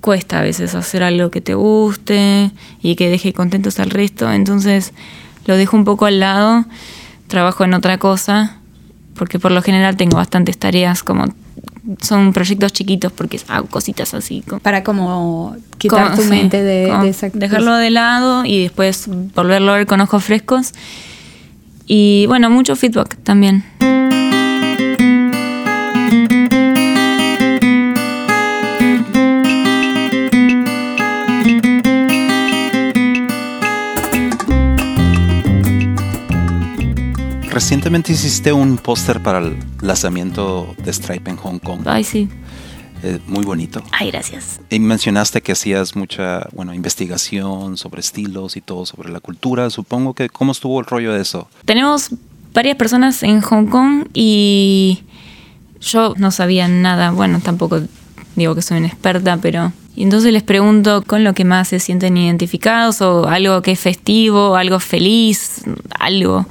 cuesta 0.02 0.40
a 0.40 0.42
veces 0.42 0.74
hacer 0.74 1.02
algo 1.02 1.30
que 1.30 1.40
te 1.40 1.54
guste 1.54 2.50
y 2.82 2.96
que 2.96 3.08
deje 3.08 3.32
contentos 3.32 3.80
al 3.80 3.88
resto, 3.88 4.30
entonces 4.30 4.92
lo 5.46 5.56
dejo 5.56 5.74
un 5.74 5.86
poco 5.86 6.04
al 6.04 6.20
lado, 6.20 6.66
trabajo 7.28 7.64
en 7.64 7.72
otra 7.72 7.96
cosa, 7.96 8.58
porque 9.14 9.38
por 9.38 9.52
lo 9.52 9.62
general 9.62 9.96
tengo 9.96 10.18
bastantes 10.18 10.58
tareas 10.58 11.02
como 11.02 11.24
son 12.00 12.32
proyectos 12.32 12.72
chiquitos 12.72 13.12
porque 13.12 13.38
hago 13.48 13.66
cositas 13.66 14.14
así 14.14 14.42
como 14.48 14.60
Para 14.60 14.82
como 14.84 15.56
quitar 15.78 16.04
como- 16.04 16.16
tu 16.16 16.22
sí, 16.22 16.28
mente 16.30 16.62
de, 16.62 16.92
de 17.02 17.08
esa 17.08 17.28
dejarlo 17.28 17.74
de 17.76 17.90
lado 17.90 18.44
y 18.44 18.62
después 18.62 19.06
volverlo 19.34 19.72
a 19.72 19.76
ver 19.76 19.86
con 19.86 20.00
ojos 20.00 20.24
frescos. 20.24 20.72
Y 21.86 22.24
bueno 22.28 22.48
mucho 22.48 22.76
feedback 22.76 23.16
también 23.22 23.62
Recientemente 37.54 38.12
hiciste 38.12 38.52
un 38.52 38.78
póster 38.78 39.22
para 39.22 39.38
el 39.38 39.56
lanzamiento 39.80 40.74
de 40.84 40.92
Stripe 40.92 41.30
en 41.30 41.36
Hong 41.36 41.60
Kong. 41.60 41.82
ay 41.86 42.02
sí 42.02 42.28
Eh, 43.04 43.20
muy 43.28 43.44
bonito. 43.44 43.80
ay 43.92 44.10
gracias 44.10 44.60
Y 44.70 44.80
mencionaste 44.80 45.40
que 45.40 45.52
hacías 45.52 45.94
mucha, 45.94 46.48
bueno, 46.52 46.74
investigación 46.74 47.76
sobre 47.76 48.00
estilos 48.00 48.56
y 48.56 48.60
todo 48.60 48.86
sobre 48.86 49.10
la 49.12 49.20
cultura. 49.20 49.70
Supongo 49.70 50.14
que, 50.14 50.28
¿cómo 50.30 50.50
estuvo 50.50 50.80
el 50.80 50.86
rollo 50.86 51.12
de 51.12 51.20
eso? 51.22 51.48
tenemos 51.64 52.10
varias 52.52 52.76
personas 52.76 53.22
en 53.22 53.40
Hong 53.40 53.66
Kong 53.66 54.08
y 54.12 55.04
yo 55.80 56.14
no 56.16 56.32
sabía 56.32 56.66
nada 56.66 57.12
bueno 57.12 57.38
tampoco 57.38 57.82
digo 58.34 58.56
que 58.56 58.62
soy 58.62 58.78
una 58.78 58.88
experta 58.88 59.36
pero 59.40 59.72
y 59.94 60.02
entonces 60.02 60.32
les 60.32 60.42
pregunto 60.42 61.02
con 61.06 61.22
lo 61.22 61.34
que 61.34 61.44
más 61.44 61.68
se 61.68 61.78
sienten 61.78 62.16
identificados 62.16 63.00
o 63.00 63.28
algo 63.28 63.62
que 63.62 63.72
es 63.72 63.80
festivo 63.80 64.56
algo 64.56 64.80
feliz 64.80 65.62
algo 66.00 66.46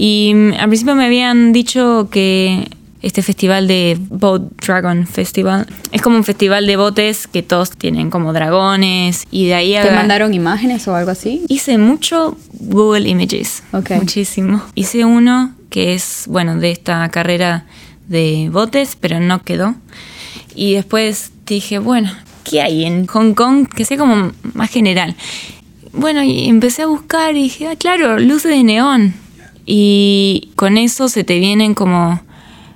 y 0.00 0.32
mm, 0.32 0.52
al 0.60 0.68
principio 0.68 0.94
me 0.94 1.06
habían 1.06 1.52
dicho 1.52 2.08
que 2.08 2.68
este 3.02 3.20
festival 3.20 3.66
de 3.66 3.98
Boat 3.98 4.42
Dragon 4.64 5.08
Festival 5.08 5.66
es 5.90 6.02
como 6.02 6.16
un 6.16 6.22
festival 6.22 6.68
de 6.68 6.76
botes 6.76 7.26
que 7.26 7.42
todos 7.42 7.72
tienen 7.72 8.08
como 8.08 8.32
dragones 8.32 9.24
y 9.32 9.46
de 9.46 9.54
ahí 9.54 9.74
¿Te 9.82 9.90
mandaron 9.90 10.34
imágenes 10.34 10.86
o 10.86 10.94
algo 10.94 11.10
así? 11.10 11.44
Hice 11.48 11.78
mucho 11.78 12.36
Google 12.60 13.08
Images. 13.08 13.64
Ok. 13.72 13.90
Muchísimo. 13.90 14.62
Hice 14.76 15.04
uno 15.04 15.52
que 15.68 15.94
es, 15.94 16.26
bueno, 16.28 16.56
de 16.56 16.70
esta 16.70 17.08
carrera 17.08 17.64
de 18.06 18.50
botes, 18.52 18.94
pero 18.94 19.18
no 19.18 19.42
quedó. 19.42 19.74
Y 20.54 20.74
después 20.74 21.32
dije, 21.44 21.80
bueno, 21.80 22.12
¿qué 22.44 22.62
hay 22.62 22.84
en 22.84 23.06
Hong 23.08 23.34
Kong 23.34 23.66
que 23.68 23.84
sea 23.84 23.98
como 23.98 24.30
más 24.54 24.70
general? 24.70 25.16
Bueno, 25.92 26.22
y 26.22 26.48
empecé 26.48 26.82
a 26.82 26.86
buscar 26.86 27.36
y 27.36 27.42
dije, 27.42 27.66
ah, 27.66 27.76
claro, 27.76 28.18
luces 28.20 28.52
de 28.52 28.62
neón. 28.62 29.14
Y 29.70 30.50
con 30.56 30.78
eso 30.78 31.10
se 31.10 31.24
te 31.24 31.38
vienen 31.38 31.74
como 31.74 32.22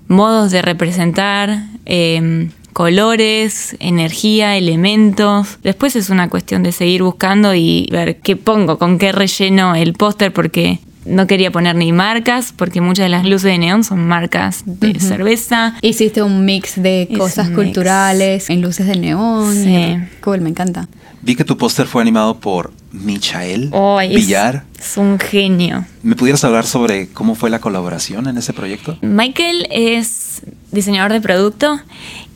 modos 0.08 0.50
de 0.50 0.60
representar, 0.60 1.64
eh, 1.86 2.50
colores, 2.74 3.76
energía, 3.80 4.58
elementos. 4.58 5.58
Después 5.62 5.96
es 5.96 6.10
una 6.10 6.28
cuestión 6.28 6.62
de 6.62 6.72
seguir 6.72 7.02
buscando 7.02 7.54
y 7.54 7.88
ver 7.90 8.20
qué 8.20 8.36
pongo, 8.36 8.78
con 8.78 8.98
qué 8.98 9.10
relleno 9.10 9.74
el 9.74 9.94
póster, 9.94 10.34
porque 10.34 10.80
no 11.04 11.26
quería 11.26 11.50
poner 11.50 11.74
ni 11.76 11.92
marcas, 11.92 12.52
porque 12.56 12.80
muchas 12.80 13.04
de 13.04 13.08
las 13.10 13.24
luces 13.24 13.50
de 13.50 13.58
neón 13.58 13.84
son 13.84 14.06
marcas 14.06 14.62
de 14.66 14.98
cerveza. 15.00 15.74
Hiciste 15.82 16.22
un 16.22 16.44
mix 16.44 16.80
de 16.80 17.08
cosas 17.16 17.46
mix. 17.48 17.56
culturales, 17.58 18.50
en 18.50 18.60
luces 18.62 18.86
de 18.86 18.96
neón. 18.96 19.54
Sí. 19.54 19.96
Cool, 20.22 20.40
me 20.40 20.50
encanta. 20.50 20.88
Vi 21.22 21.36
que 21.36 21.44
tu 21.44 21.56
póster 21.56 21.86
fue 21.86 22.02
animado 22.02 22.38
por 22.40 22.72
Michael 22.90 23.70
Oh, 23.72 24.00
es- 24.00 24.14
Villar. 24.14 24.64
Es 24.78 24.96
un 24.96 25.18
genio. 25.18 25.84
¿Me 26.02 26.16
pudieras 26.16 26.42
hablar 26.44 26.66
sobre 26.66 27.08
cómo 27.08 27.34
fue 27.36 27.48
la 27.50 27.60
colaboración 27.60 28.26
en 28.28 28.38
ese 28.38 28.52
proyecto? 28.52 28.98
Michael 29.02 29.68
es 29.70 30.42
diseñador 30.72 31.12
de 31.12 31.20
producto 31.20 31.80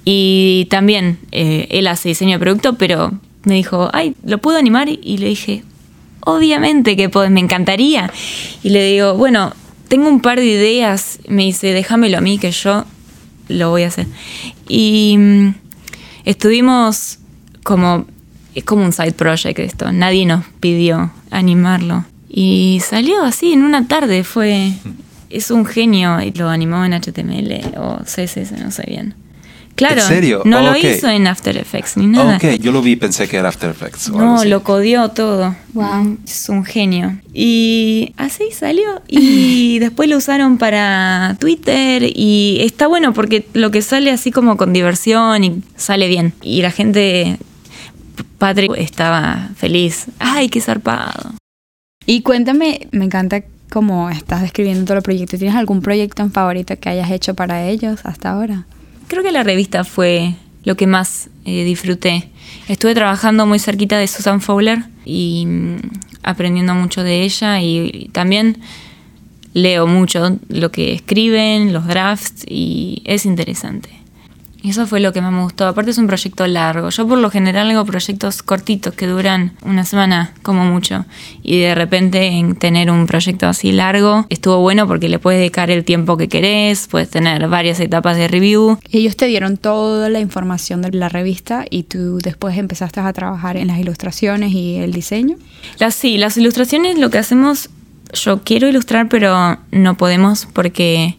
Y 0.05 0.69
también 0.71 1.19
eh, 1.33 1.67
él 1.71 1.89
hace 1.89 2.09
diseño 2.11 2.35
de 2.35 2.39
producto, 2.39 2.75
pero 2.79 3.19
me 3.43 3.55
dijo, 3.55 3.91
ay, 3.93 4.15
¿lo 4.25 4.39
puedo 4.39 4.57
animar? 4.57 4.89
Y 4.89 5.19
le 5.19 5.27
dije, 5.29 5.65
obviamente 6.27 6.97
que 6.97 7.09
puedo, 7.09 7.31
me 7.31 7.41
encantaría. 7.41 8.11
Y 8.63 8.71
le 8.71 8.85
digo, 8.85 9.15
bueno, 9.15 9.55
tengo 9.89 10.09
un 10.09 10.21
par 10.21 10.39
de 10.39 10.47
ideas. 10.47 11.21
Me 11.29 11.45
dice, 11.45 11.73
déjamelo 11.73 12.19
a 12.19 12.21
mí 12.21 12.39
que 12.39 12.51
yo 12.51 12.85
lo 13.49 13.71
voy 13.71 13.85
a 13.85 13.89
hacer. 13.89 14.07
Y 14.69 15.17
mm, 15.17 15.55
estuvimos 16.25 17.21
como, 17.63 18.07
es 18.55 18.65
como 18.65 18.85
un 18.85 18.93
side 18.93 19.13
project 19.13 19.59
esto, 19.61 19.93
nadie 19.93 20.27
nos 20.27 20.45
pidió 20.61 21.13
animarlo. 21.31 22.05
Y 22.29 22.81
salió 22.85 23.23
así 23.23 23.53
en 23.53 23.63
una 23.63 23.87
tarde, 23.87 24.25
fue, 24.25 24.73
es 25.31 25.51
un 25.51 25.65
genio 25.65 26.21
y 26.21 26.33
lo 26.33 26.49
animó 26.49 26.85
en 26.85 26.93
HTML 26.93 27.79
o 27.79 28.01
CSS, 28.05 28.53
no 28.63 28.71
sé 28.71 28.85
bien. 28.89 29.15
Claro, 29.77 30.01
¿En 30.01 30.09
serio? 30.09 30.43
no 30.45 30.63
lo 30.63 30.77
hizo 30.77 31.09
en 31.09 31.27
After 31.27 31.57
Effects 31.57 31.97
ni 31.99 32.07
nada. 32.07 32.37
Ok, 32.37 32.45
yo 32.61 32.73
lo 32.73 32.81
vi 32.83 32.93
y 32.93 32.97
pensé 32.97 33.29
que 33.29 33.37
era 33.37 33.51
After 33.51 33.71
Effects. 33.71 34.09
o 34.09 34.15
algo 34.15 34.25
No, 34.27 34.35
así. 34.37 34.49
lo 34.49 34.63
codió 34.63 35.11
todo. 35.11 35.55
Wow. 35.75 36.19
Es 36.27 36.49
un 36.49 36.65
genio. 36.65 37.19
Y 37.35 38.15
así 38.17 38.45
salió. 38.53 39.03
Y 39.07 39.79
después 39.81 40.09
lo 40.09 40.17
usaron 40.17 40.57
para 40.59 41.37
Twitter. 41.39 42.03
Y 42.15 42.59
está 42.63 42.87
bueno 42.87 43.13
porque 43.13 43.47
lo 43.53 43.71
que 43.71 43.83
sale 43.83 44.11
así 44.11 44.31
como 44.33 44.57
con 44.57 44.73
diversión 44.73 45.45
y 45.45 45.63
sale 45.77 46.09
bien. 46.09 46.33
Y 46.43 46.63
la 46.63 46.71
gente, 46.71 47.37
Patrick 48.39 48.73
estaba 48.77 49.51
feliz. 49.57 50.07
¡Ay, 50.19 50.49
qué 50.49 50.61
zarpado! 50.61 51.35
Y 52.07 52.23
cuéntame, 52.23 52.89
me 52.93 53.05
encanta 53.05 53.43
cómo 53.69 54.09
estás 54.11 54.41
describiendo 54.43 54.85
todo 54.85 54.97
el 54.97 55.03
proyecto. 55.03 55.37
¿Tienes 55.37 55.57
algún 55.57 55.83
proyecto 55.83 56.23
en 56.23 56.33
favorito 56.33 56.75
que 56.79 56.89
hayas 56.89 57.11
hecho 57.11 57.35
para 57.35 57.67
ellos 57.67 58.01
hasta 58.05 58.31
ahora? 58.31 58.65
Creo 59.09 59.23
que 59.23 59.33
la 59.33 59.43
revista 59.43 59.85
fue 59.85 60.35
lo 60.65 60.77
que 60.77 60.87
más 60.87 61.31
eh, 61.45 61.65
disfruté. 61.65 62.29
Estuve 62.69 62.95
trabajando 62.95 63.47
muy 63.47 63.59
cerquita 63.59 63.99
de 63.99 64.07
Susan 64.09 64.41
Fowler 64.41 64.85
y 65.05 65.47
mm, 65.47 65.77
aprendiendo 66.23 66.75
mucho 66.75 67.03
de 67.03 67.23
ella 67.23 67.61
y, 67.61 67.91
y 67.93 68.09
también 68.09 68.59
leo 69.55 69.87
mucho 69.87 70.39
lo 70.49 70.71
que 70.71 70.93
escriben, 70.93 71.73
los 71.73 71.87
drafts 71.87 72.45
y 72.47 73.03
es 73.05 73.25
interesante. 73.25 73.96
Y 74.67 74.71
eso 74.71 74.85
fue 74.85 74.99
lo 74.99 75.13
que 75.13 75.21
más 75.21 75.31
me 75.33 75.45
gustó. 75.45 75.69
Aparte 75.69 75.93
es 75.93 75.99
un 75.99 76.09
proyecto 76.09 76.45
largo. 76.45 76.91
Yo 76.91 77.07
por 77.07 77.19
lo 77.19 77.31
general 77.31 77.71
hago 77.71 77.85
proyectos 77.85 78.43
cortitos 78.43 78.95
que 78.95 79.07
duran 79.07 79.53
una 79.63 79.85
semana 79.85 80.33
como 80.43 80.65
mucho. 80.65 81.05
Y 81.45 81.61
de 81.61 81.77
repente 81.77 82.27
en 82.27 82.57
tener 82.57 82.91
un 82.91 83.07
proyecto 83.07 83.47
así 83.47 83.71
largo 83.71 84.27
estuvo 84.29 84.59
bueno 84.59 84.89
porque 84.89 85.09
le 85.09 85.21
puedes 85.21 85.39
dedicar 85.39 85.71
el 85.71 85.85
tiempo 85.85 86.17
que 86.17 86.27
querés, 86.27 86.89
puedes 86.89 87.09
tener 87.09 87.47
varias 87.47 87.79
etapas 87.79 88.17
de 88.17 88.27
review. 88.27 88.81
Ellos 88.91 89.17
te 89.17 89.27
dieron 89.27 89.57
toda 89.57 90.09
la 90.09 90.19
información 90.19 90.83
de 90.83 90.91
la 90.91 91.09
revista 91.09 91.65
y 91.71 91.85
tú 91.85 92.19
después 92.19 92.59
empezaste 92.59 92.99
a 92.99 93.13
trabajar 93.13 93.57
en 93.57 93.69
las 93.69 93.79
ilustraciones 93.79 94.51
y 94.51 94.79
el 94.79 94.91
diseño. 94.91 95.37
Las, 95.79 95.95
sí, 95.95 96.19
las 96.19 96.37
ilustraciones 96.37 96.99
lo 96.99 97.09
que 97.11 97.19
hacemos, 97.19 97.71
yo 98.13 98.43
quiero 98.43 98.67
ilustrar, 98.67 99.09
pero 99.09 99.59
no 99.71 99.97
podemos 99.97 100.49
porque 100.53 101.17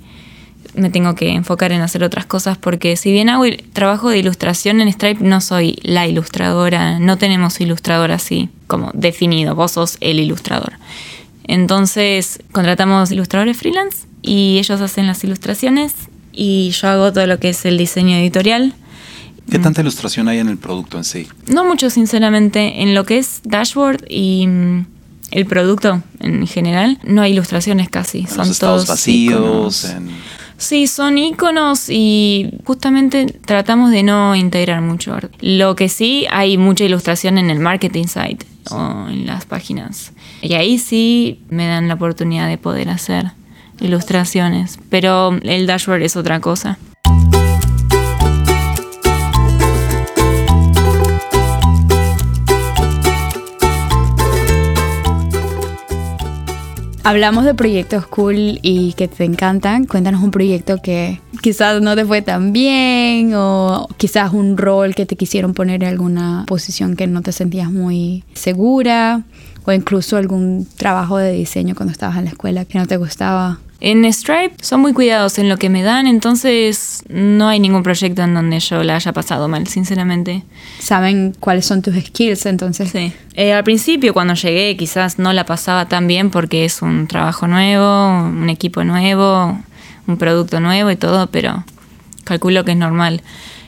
me 0.78 0.90
tengo 0.90 1.16
que 1.16 1.30
enfocar 1.32 1.72
en 1.72 1.82
hacer 1.82 2.04
otras 2.04 2.26
cosas 2.26 2.58
porque 2.58 2.96
si 2.96 3.12
bien 3.12 3.30
hago 3.30 3.46
il- 3.46 3.64
trabajo 3.74 4.10
de 4.10 4.20
ilustración 4.20 4.80
en 4.82 4.92
Stripe, 4.92 5.24
no 5.24 5.42
soy 5.42 5.78
la 5.84 6.08
ilustradora, 6.08 7.00
no 7.00 7.18
tenemos 7.18 7.60
ilustrador 7.62 8.12
así 8.12 8.50
como 8.68 8.92
definido, 8.94 9.56
vos 9.56 9.74
sos 9.74 9.98
el 10.02 10.20
ilustrador. 10.20 10.74
Entonces 11.46 12.40
contratamos 12.52 13.12
ilustradores 13.12 13.58
freelance 13.58 14.06
y 14.22 14.58
ellos 14.60 14.82
hacen 14.82 15.08
las 15.08 15.24
ilustraciones 15.24 15.94
y 16.34 16.70
yo 16.72 16.88
hago 16.90 17.14
todo 17.14 17.26
lo 17.26 17.40
que 17.40 17.50
es 17.50 17.66
el 17.66 17.78
diseño 17.78 18.16
editorial. 18.18 18.74
¿Qué 19.50 19.60
tanta 19.60 19.80
ilustración 19.82 20.28
hay 20.28 20.40
en 20.40 20.50
el 20.50 20.58
producto 20.58 20.98
en 20.98 21.06
sí? 21.06 21.26
No 21.48 21.64
mucho, 21.64 21.90
sinceramente, 21.90 22.82
en 22.82 22.94
lo 22.94 23.06
que 23.06 23.18
es 23.18 23.40
dashboard 23.46 24.04
y 24.10 24.46
mm, 24.46 24.86
el 25.32 25.46
producto 25.46 26.04
en 26.20 26.46
general, 26.48 27.00
no 27.06 27.22
hay 27.22 27.32
ilustraciones 27.32 27.90
casi. 27.90 28.20
En 28.20 28.28
son 28.28 28.38
los 28.40 28.50
estados 28.50 28.86
todos 28.86 28.88
vacíos, 28.90 29.86
en... 29.86 30.10
Sí, 30.58 30.88
son 30.88 31.18
iconos 31.18 31.90
y 31.90 32.60
justamente 32.66 33.28
tratamos 33.46 33.92
de 33.92 34.04
no 34.04 34.36
integrar 34.36 34.82
mucho 34.82 35.14
arte. 35.14 35.38
Lo 35.40 35.76
que 35.76 35.88
sí, 35.88 36.26
hay 36.32 36.58
mucha 36.58 36.84
ilustración 36.84 37.38
en 37.38 37.50
el 37.50 37.60
marketing 37.60 38.06
site 38.06 38.46
o 38.72 39.08
en 39.08 39.28
las 39.28 39.46
páginas. 39.46 40.14
Y 40.42 40.54
ahí 40.54 40.80
sí 40.80 41.42
me 41.50 41.68
dan 41.68 41.88
la 41.88 41.94
oportunidad 41.94 42.48
de 42.48 42.58
poder 42.58 42.90
hacer 42.90 43.32
ilustraciones, 43.80 44.80
pero 44.90 45.38
el 45.44 45.68
dashboard 45.68 46.02
es 46.02 46.16
otra 46.16 46.40
cosa. 46.40 46.80
Hablamos 57.08 57.46
de 57.46 57.54
proyectos 57.54 58.06
cool 58.06 58.60
y 58.62 58.92
que 58.98 59.08
te 59.08 59.24
encantan. 59.24 59.86
Cuéntanos 59.86 60.22
un 60.22 60.30
proyecto 60.30 60.82
que 60.82 61.22
quizás 61.42 61.82
no 61.82 61.96
te 61.96 62.04
fue 62.04 62.22
tan 62.22 62.52
bien 62.52 63.32
o 63.34 63.88
quizás 63.96 64.34
un 64.34 64.58
rol 64.58 64.94
que 64.94 65.06
te 65.06 65.16
quisieron 65.16 65.54
poner 65.54 65.84
en 65.84 65.88
alguna 65.88 66.44
posición 66.48 66.98
que 66.98 67.08
no 67.08 67.22
te 67.22 67.32
sentías 67.32 67.72
muy 67.72 68.26
segura 68.34 69.24
o 69.64 69.72
incluso 69.72 70.18
algún 70.18 70.68
trabajo 70.76 71.18
de 71.18 71.32
diseño 71.32 71.76
cuando 71.76 71.94
estabas 71.94 72.18
en 72.18 72.26
la 72.26 72.32
escuela 72.32 72.66
que 72.66 72.78
no 72.78 72.88
te 72.88 72.98
gustaba. 72.98 73.58
En 73.80 74.12
Stripe 74.12 74.56
son 74.62 74.82
muy 74.82 74.94
cuidados 74.94 75.38
en 75.38 75.50
lo 75.50 75.58
que 75.58 75.70
me 75.70 75.84
dan, 75.84 76.08
entonces 76.08 77.04
no 77.10 77.48
hay 77.48 77.60
ningún 77.60 77.84
proyecto 77.84 78.24
en 78.24 78.34
donde 78.34 78.60
yo 78.60 78.84
la 78.84 78.96
haya 78.96 79.14
pasado 79.14 79.48
mal, 79.48 79.68
sinceramente. 79.68 80.44
Saben 80.80 81.36
cuáles 81.40 81.66
son 81.66 81.82
tus 81.82 81.96
skills, 81.96 82.46
entonces 82.48 82.90
Sí. 82.92 83.14
Eh, 83.36 83.54
al 83.54 83.64
principio, 83.64 84.14
cuando 84.14 84.34
llegué, 84.34 84.76
quizás 84.78 85.20
no 85.20 85.32
la 85.32 85.46
pasaba 85.46 85.88
tan 85.88 86.08
bien 86.08 86.32
porque 86.32 86.66
es 86.66 86.82
un 86.82 87.08
trabajo 87.08 87.48
nuevo, 87.48 88.28
un 88.28 88.50
equipo 88.50 88.84
nuevo, 88.84 89.60
un 90.08 90.18
producto 90.18 90.60
nuevo 90.60 90.90
y 90.90 90.96
todo, 90.96 91.28
pero 91.28 91.64
calculo 92.24 92.66
que 92.66 92.72
es 92.72 92.78
normal. 92.78 93.22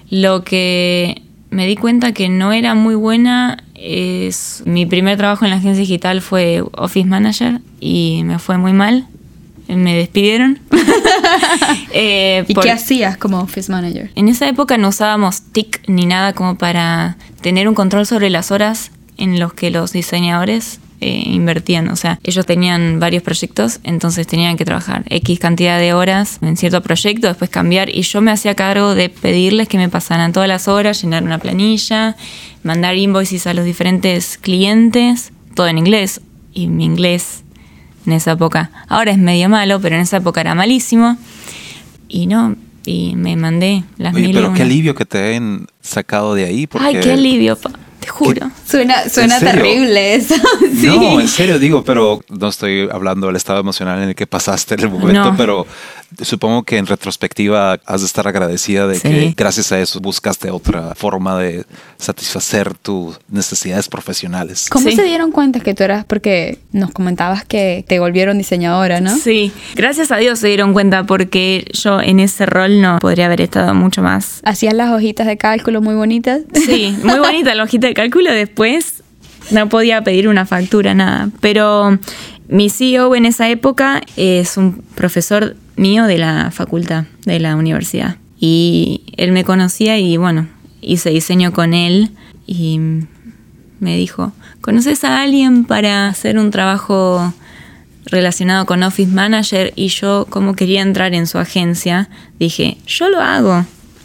Lo 0.10 0.43
que 0.43 1.22
me 1.52 1.67
di 1.67 1.76
cuenta 1.76 2.13
que 2.13 2.30
no 2.30 2.52
era 2.52 2.74
muy 2.74 2.95
buena 2.95 3.63
es 3.76 4.63
mi 4.65 4.86
primer 4.86 5.17
trabajo 5.17 5.45
en 5.45 5.52
la 5.52 5.58
agencia 5.58 5.82
digital 5.82 6.22
fue 6.22 6.63
Office 6.74 7.08
Manager 7.08 7.62
y 7.80 8.22
me 8.26 8.39
fue 8.39 8.58
muy 8.58 8.74
mal. 8.74 9.08
Me 9.70 9.96
despidieron. 9.96 10.60
Eh, 11.92 12.44
¿Y 12.48 12.54
por- 12.54 12.64
qué 12.64 12.72
hacías 12.72 13.18
como 13.18 13.40
office 13.40 13.72
manager? 13.72 14.12
en 14.16 14.30
esa 14.30 14.48
época 14.48 14.78
no 14.78 14.90
usábamos 14.90 15.42
TIC 15.52 15.82
ni 15.88 16.06
nada 16.06 16.34
como 16.34 16.56
para 16.58 17.18
tener 17.42 17.68
un 17.68 17.76
control 17.76 18.06
sobre 18.06 18.30
las 18.30 18.52
horas 18.52 18.92
en 19.18 19.40
los 19.40 19.54
que 19.54 19.70
los 19.72 19.92
diseñadores 19.92 20.80
eh, 21.02 21.24
invertían. 21.26 21.88
O 21.90 21.96
sea, 21.96 22.20
ellos 22.24 22.46
tenían 22.46 23.00
varios 23.00 23.24
proyectos, 23.24 23.80
entonces 23.84 24.28
tenían 24.28 24.58
que 24.58 24.66
trabajar 24.66 25.04
X 25.10 25.40
cantidad 25.40 25.80
de 25.80 25.94
horas 25.94 26.40
en 26.42 26.58
cierto 26.58 26.82
proyecto, 26.82 27.28
después 27.28 27.50
cambiar. 27.50 27.90
Y 27.90 28.02
yo 28.04 28.22
me 28.22 28.32
hacía 28.32 28.54
cargo 28.56 28.96
de 28.96 29.10
pedirles 29.10 29.68
que 29.68 29.78
me 29.78 29.90
pasaran 29.90 30.32
todas 30.34 30.48
las 30.50 30.68
horas, 30.68 31.02
llenar 31.02 31.24
una 31.24 31.38
planilla, 31.38 32.16
mandar 32.64 32.96
invoices 32.98 33.48
a 33.48 33.54
los 33.54 33.66
diferentes 33.66 34.38
clientes, 34.38 35.32
todo 35.56 35.68
en 35.68 35.78
inglés. 35.78 36.22
Y 36.54 36.68
mi 36.68 36.86
inglés 36.86 37.44
en 38.06 38.14
esa 38.14 38.32
época, 38.32 38.72
ahora 38.88 39.12
es 39.12 39.18
medio 39.18 39.50
malo, 39.50 39.80
pero 39.80 39.96
en 39.96 40.02
esa 40.02 40.18
época 40.18 40.42
era 40.42 40.56
malísimo. 40.56 41.18
Y 42.08 42.28
no, 42.28 42.56
y 42.86 43.16
me 43.16 43.36
mandé 43.36 43.84
las 43.98 44.14
Oye, 44.14 44.22
mil 44.28 44.32
y 44.32 44.34
pero 44.34 44.54
qué 44.54 44.62
alivio 44.64 44.96
que 44.96 45.06
te 45.06 45.18
hayan 45.30 45.68
sacado 45.82 46.34
de 46.34 46.46
ahí. 46.46 46.66
Porque... 46.68 46.88
Ay, 46.88 47.00
qué 47.02 47.12
alivio, 47.14 47.56
pa, 47.56 47.72
te 48.00 48.08
juro. 48.08 48.50
Suena, 48.66 49.08
suena 49.10 49.40
serio? 49.40 49.54
terrible 49.62 50.16
eso. 50.16 50.36
sí. 50.80 50.88
No, 50.88 51.20
en 51.20 51.28
serio 51.28 51.60
digo, 51.60 51.84
pero 51.84 52.22
no 52.30 52.48
estoy 52.48 52.88
hablando 52.92 53.28
del 53.28 53.36
estado 53.36 53.60
emocional 53.60 54.02
en 54.02 54.10
el 54.10 54.16
que 54.16 54.26
pasaste 54.26 54.76
en 54.76 54.82
el 54.82 54.90
momento, 54.90 55.26
No. 55.32 55.38
pero 55.38 55.68
supongo 56.22 56.63
que 56.63 56.78
en 56.78 56.86
retrospectiva 56.88 57.80
has 57.86 58.02
de 58.02 58.08
estar 58.08 58.28
agradecida 58.28 58.88
de 58.88 58.95
Sí. 58.95 59.02
que 59.10 59.34
gracias 59.38 59.72
a 59.72 59.80
eso 59.80 60.00
buscaste 60.00 60.50
otra 60.52 60.95
forma 60.95 61.38
de 61.38 61.65
satisfacer 61.98 62.74
tus 62.74 63.17
necesidades 63.30 63.88
profesionales. 63.88 64.67
¿Cómo 64.69 64.89
Sí. 64.89 64.95
se 64.95 65.04
dieron 65.04 65.32
cuenta 65.32 65.60
que 65.60 65.74
tú 65.74 65.84
eras, 65.84 66.06
porque 66.06 66.60
nos 66.72 66.91
comentabas 66.91 67.45
que 67.45 67.86
te 67.88 68.00
volvieron 68.00 68.38
diseñadora, 68.38 69.02
¿no? 69.02 69.15
Sí, 69.15 69.52
gracias 69.76 70.12
a 70.12 70.17
Dios 70.17 70.39
se 70.39 70.48
dieron 70.48 70.74
cuenta 70.74 71.04
porque 71.06 71.65
yo 71.74 72.02
en 72.02 72.19
ese 72.19 72.45
rol 72.45 72.82
no 72.82 73.00
podría 73.00 73.28
haber 73.28 73.41
estado 73.41 73.74
mucho 73.74 74.02
más. 74.02 74.41
Hacías 74.43 74.74
las 74.74 74.91
hojitas 74.91 75.28
de 75.28 75.38
cálculo 75.38 75.82
muy 75.82 75.95
bonitas. 75.95 76.41
Sí, 76.54 76.98
muy 77.04 77.19
bonita 77.19 77.54
la 77.56 77.63
hojita 77.63 77.88
de 77.88 77.93
cálculo. 77.93 78.32
Después 78.32 79.04
no 79.52 79.69
podía 79.69 80.04
pedir 80.04 80.28
una 80.28 80.45
factura, 80.45 80.93
nada. 80.93 81.30
Pero 81.39 81.98
mi 82.50 82.70
CEO 82.70 83.16
en 83.16 83.26
esa 83.26 83.48
época 83.50 84.02
es 84.18 84.58
un 84.58 84.82
profesor 84.96 85.56
mío 85.76 86.06
de 86.06 86.18
la 86.18 86.50
facultad, 86.52 87.06
de 87.26 87.40
la 87.40 87.56
universidad. 87.56 88.18
Y 88.40 89.02
él 89.18 89.32
me 89.32 89.44
conocía 89.44 89.98
y 90.00 90.18
bueno, 90.18 90.48
hice 90.82 91.12
diseño 91.12 91.54
con 91.54 91.74
él 91.74 92.10
y 92.48 92.80
me 93.80 93.96
dijo, 93.96 94.34
¿conoces 94.62 95.04
a 95.04 95.22
alguien 95.22 95.64
para 95.66 96.08
hacer 96.08 96.40
un 96.40 96.50
trabajo 96.50 97.34
relacionado 98.06 98.66
con 98.66 98.82
Office 98.82 99.12
Manager? 99.12 99.72
Y 99.76 99.90
yo 99.90 100.26
como 100.30 100.56
quería 100.56 100.82
entrar 100.82 101.14
en 101.14 101.28
su 101.28 101.38
agencia, 101.38 102.10
dije, 102.40 102.78
yo 102.88 103.10
lo 103.10 103.22
hago. 103.22 103.64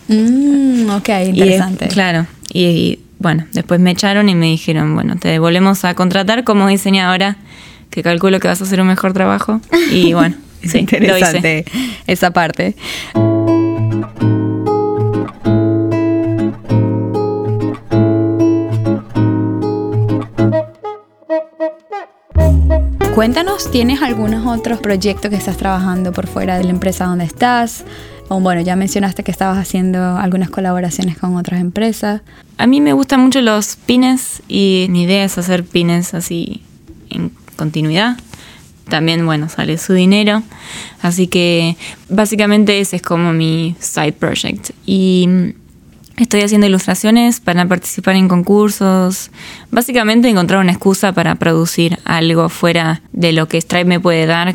Mm, 0.09 0.90
ok, 0.90 1.09
Y, 1.09 1.28
interesante. 1.30 1.88
claro. 1.88 2.26
Y, 2.52 2.64
y, 2.64 2.98
bueno, 3.18 3.46
después 3.52 3.80
me 3.80 3.92
echaron 3.92 4.28
y 4.28 4.35
me 4.35 4.46
dijeron, 4.46 4.94
bueno, 4.94 5.16
te 5.16 5.38
volvemos 5.38 5.85
a 5.87 5.94
contratar 5.94 6.44
como 6.44 6.68
diseñadora, 6.68 7.38
que 7.94 8.02
calculo 8.02 8.40
que 8.40 8.48
vas 8.48 8.61
a 8.61 8.64
hacer 8.64 8.80
un 8.80 8.88
mejor 8.88 9.12
trabajo. 9.12 9.61
Y 9.92 10.12
bueno, 10.14 10.35
sí, 10.62 10.66
lo 10.66 10.72
hice. 10.72 10.88
interesante 10.88 11.64
esa 12.09 12.33
parte. 12.33 12.74
Cuéntanos, 23.14 23.70
¿tienes 23.70 24.02
algunos 24.02 24.44
otros 24.44 24.80
proyectos 24.80 25.30
que 25.30 25.37
estás 25.37 25.57
trabajando 25.57 26.12
por 26.12 26.26
fuera 26.26 26.59
de 26.59 26.64
la 26.64 26.70
empresa 26.70 27.04
donde 27.04 27.24
estás? 27.24 27.85
O 28.26 28.40
bueno, 28.40 28.61
ya 28.61 28.74
mencionaste 28.74 29.22
que 29.22 29.30
estabas 29.30 29.57
haciendo 29.57 30.16
algunas 30.16 30.50
colaboraciones 30.50 31.16
con 31.16 31.37
otras 31.37 31.61
empresas. 31.61 32.22
A 32.59 32.66
mí 32.66 32.80
me 32.80 32.92
gustan 32.92 33.20
mucho 33.20 33.40
los 33.40 33.76
pines 33.76 34.42
y 34.48 34.88
mi 34.90 35.04
idea 35.04 35.22
es 35.22 35.38
hacer 35.38 35.62
pines 35.62 36.12
así 36.12 36.64
continuidad. 37.56 38.16
También, 38.88 39.24
bueno, 39.24 39.48
sale 39.48 39.78
su 39.78 39.94
dinero. 39.94 40.42
Así 41.00 41.26
que 41.26 41.76
básicamente 42.08 42.80
ese 42.80 42.96
es 42.96 43.02
como 43.02 43.32
mi 43.32 43.76
side 43.78 44.12
project. 44.12 44.70
Y 44.84 45.26
mm, 45.28 46.22
estoy 46.22 46.42
haciendo 46.42 46.66
ilustraciones 46.66 47.40
para 47.40 47.66
participar 47.66 48.16
en 48.16 48.28
concursos. 48.28 49.30
Básicamente 49.70 50.28
encontrar 50.28 50.60
una 50.60 50.72
excusa 50.72 51.12
para 51.12 51.36
producir 51.36 51.98
algo 52.04 52.48
fuera 52.48 53.02
de 53.12 53.32
lo 53.32 53.48
que 53.48 53.60
Stripe 53.60 53.86
me 53.86 54.00
puede 54.00 54.26
dar 54.26 54.54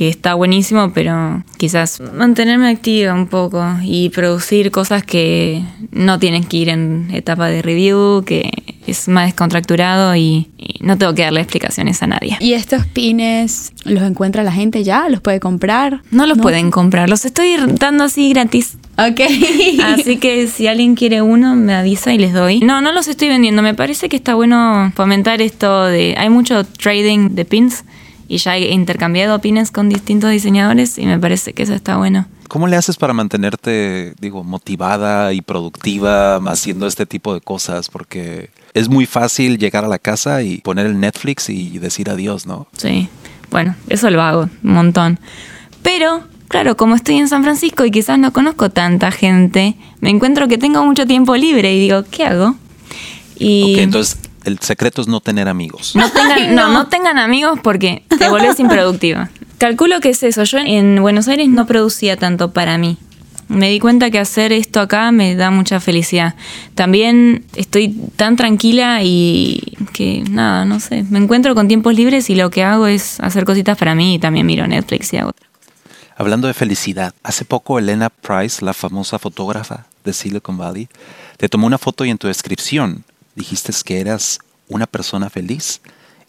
que 0.00 0.08
está 0.08 0.32
buenísimo, 0.32 0.92
pero 0.94 1.44
quizás 1.58 2.00
mantenerme 2.14 2.70
activa 2.70 3.12
un 3.12 3.26
poco 3.26 3.62
y 3.82 4.08
producir 4.08 4.70
cosas 4.70 5.02
que 5.02 5.62
no 5.90 6.18
tienen 6.18 6.44
que 6.44 6.56
ir 6.56 6.68
en 6.70 7.10
etapa 7.12 7.48
de 7.48 7.60
review, 7.60 8.24
que 8.24 8.50
es 8.90 9.08
más 9.08 9.26
descontracturado 9.26 10.14
y, 10.16 10.50
y 10.56 10.76
no 10.80 10.98
tengo 10.98 11.14
que 11.14 11.22
darle 11.22 11.40
explicaciones 11.40 12.02
a 12.02 12.06
nadie. 12.06 12.36
¿Y 12.40 12.54
estos 12.54 12.86
pines 12.86 13.72
los 13.84 14.02
encuentra 14.02 14.42
la 14.42 14.52
gente 14.52 14.84
ya? 14.84 15.08
¿Los 15.08 15.20
puede 15.20 15.40
comprar? 15.40 16.02
No 16.10 16.26
los 16.26 16.38
pueden 16.38 16.70
comprar, 16.70 17.08
los 17.08 17.24
estoy 17.24 17.56
dando 17.78 18.04
así 18.04 18.30
gratis. 18.30 18.76
Ok. 18.98 19.20
Así 19.82 20.18
que 20.18 20.46
si 20.46 20.66
alguien 20.66 20.94
quiere 20.94 21.22
uno, 21.22 21.56
me 21.56 21.74
avisa 21.74 22.12
y 22.12 22.18
les 22.18 22.34
doy. 22.34 22.60
No, 22.60 22.82
no 22.82 22.92
los 22.92 23.08
estoy 23.08 23.28
vendiendo. 23.28 23.62
Me 23.62 23.72
parece 23.72 24.10
que 24.10 24.16
está 24.16 24.34
bueno 24.34 24.92
fomentar 24.94 25.40
esto 25.40 25.86
de... 25.86 26.16
Hay 26.18 26.28
mucho 26.28 26.64
trading 26.64 27.30
de 27.30 27.46
pins 27.46 27.84
y 28.28 28.36
ya 28.38 28.56
he 28.56 28.72
intercambiado 28.72 29.40
pines 29.40 29.70
con 29.70 29.88
distintos 29.88 30.30
diseñadores 30.30 30.98
y 30.98 31.06
me 31.06 31.18
parece 31.18 31.54
que 31.54 31.62
eso 31.62 31.74
está 31.74 31.96
bueno. 31.96 32.26
¿Cómo 32.48 32.66
le 32.66 32.76
haces 32.76 32.96
para 32.96 33.12
mantenerte, 33.12 34.14
digo, 34.20 34.44
motivada 34.44 35.32
y 35.32 35.40
productiva 35.40 36.36
haciendo 36.36 36.86
este 36.86 37.06
tipo 37.06 37.32
de 37.32 37.40
cosas? 37.40 37.88
Porque 37.88 38.50
es 38.74 38.88
muy 38.88 39.06
fácil 39.06 39.58
llegar 39.58 39.84
a 39.84 39.88
la 39.88 39.98
casa 39.98 40.42
y 40.42 40.58
poner 40.58 40.86
el 40.86 40.98
Netflix 41.00 41.48
y 41.50 41.78
decir 41.78 42.10
adiós, 42.10 42.46
¿no? 42.46 42.66
Sí, 42.76 43.08
bueno, 43.50 43.74
eso 43.88 44.10
lo 44.10 44.22
hago 44.22 44.42
un 44.62 44.72
montón. 44.72 45.18
Pero, 45.82 46.22
claro, 46.48 46.76
como 46.76 46.94
estoy 46.94 47.16
en 47.16 47.28
San 47.28 47.42
Francisco 47.42 47.84
y 47.84 47.90
quizás 47.90 48.18
no 48.18 48.32
conozco 48.32 48.70
tanta 48.70 49.10
gente, 49.10 49.76
me 50.00 50.10
encuentro 50.10 50.46
que 50.48 50.58
tengo 50.58 50.84
mucho 50.84 51.06
tiempo 51.06 51.36
libre 51.36 51.74
y 51.74 51.80
digo, 51.80 52.04
¿qué 52.10 52.24
hago? 52.26 52.54
Y 53.38 53.74
Ok, 53.74 53.78
entonces 53.80 54.18
el 54.44 54.58
secreto 54.60 55.00
es 55.02 55.08
no 55.08 55.20
tener 55.20 55.48
amigos. 55.48 55.94
no 55.96 56.10
tengan, 56.12 56.54
no. 56.54 56.68
no 56.72 56.86
tengan 56.88 57.18
amigos 57.18 57.58
porque 57.62 58.04
te 58.18 58.28
volvés 58.28 58.60
improductiva. 58.60 59.30
Calculo 59.58 60.00
que 60.00 60.10
es 60.10 60.22
eso. 60.22 60.44
Yo 60.44 60.58
en 60.58 61.00
Buenos 61.02 61.28
Aires 61.28 61.48
no 61.48 61.66
producía 61.66 62.16
tanto 62.16 62.52
para 62.52 62.78
mí. 62.78 62.96
Me 63.50 63.68
di 63.68 63.80
cuenta 63.80 64.12
que 64.12 64.20
hacer 64.20 64.52
esto 64.52 64.78
acá 64.78 65.10
me 65.10 65.34
da 65.34 65.50
mucha 65.50 65.80
felicidad. 65.80 66.36
También 66.76 67.44
estoy 67.56 67.88
tan 68.14 68.36
tranquila 68.36 69.02
y 69.02 69.76
que 69.92 70.22
nada, 70.30 70.64
no 70.64 70.78
sé. 70.78 71.04
Me 71.10 71.18
encuentro 71.18 71.56
con 71.56 71.66
tiempos 71.66 71.92
libres 71.94 72.30
y 72.30 72.36
lo 72.36 72.48
que 72.50 72.62
hago 72.62 72.86
es 72.86 73.18
hacer 73.18 73.44
cositas 73.44 73.76
para 73.76 73.96
mí 73.96 74.14
y 74.14 74.18
también 74.20 74.46
miro 74.46 74.68
Netflix 74.68 75.12
y 75.12 75.16
hago 75.16 75.32
Hablando 76.16 76.46
de 76.46 76.54
felicidad, 76.54 77.12
hace 77.24 77.44
poco 77.44 77.78
Elena 77.78 78.08
Price, 78.08 78.64
la 78.64 78.72
famosa 78.72 79.18
fotógrafa 79.18 79.86
de 80.04 80.12
Silicon 80.12 80.56
Valley, 80.56 80.88
te 81.36 81.48
tomó 81.48 81.66
una 81.66 81.78
foto 81.78 82.04
y 82.04 82.10
en 82.10 82.18
tu 82.18 82.28
descripción 82.28 83.04
dijiste 83.34 83.72
que 83.84 84.00
eras 84.00 84.38
una 84.68 84.86
persona 84.86 85.28
feliz 85.28 85.80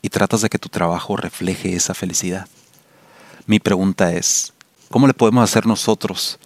y 0.02 0.10
tratas 0.10 0.42
de 0.42 0.50
que 0.50 0.58
tu 0.58 0.70
trabajo 0.70 1.18
refleje 1.18 1.76
esa 1.76 1.94
felicidad. 1.94 2.48
Mi 3.46 3.60
pregunta 3.60 4.12
es, 4.14 4.54
¿cómo 4.90 5.06
le 5.06 5.14
podemos 5.14 5.44
hacer 5.44 5.68
nosotros, 5.68 6.40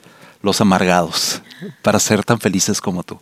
los 0.46 0.62
amargados, 0.62 1.42
para 1.82 2.00
ser 2.00 2.24
tan 2.24 2.40
felices 2.40 2.80
como 2.80 3.04
tú? 3.04 3.20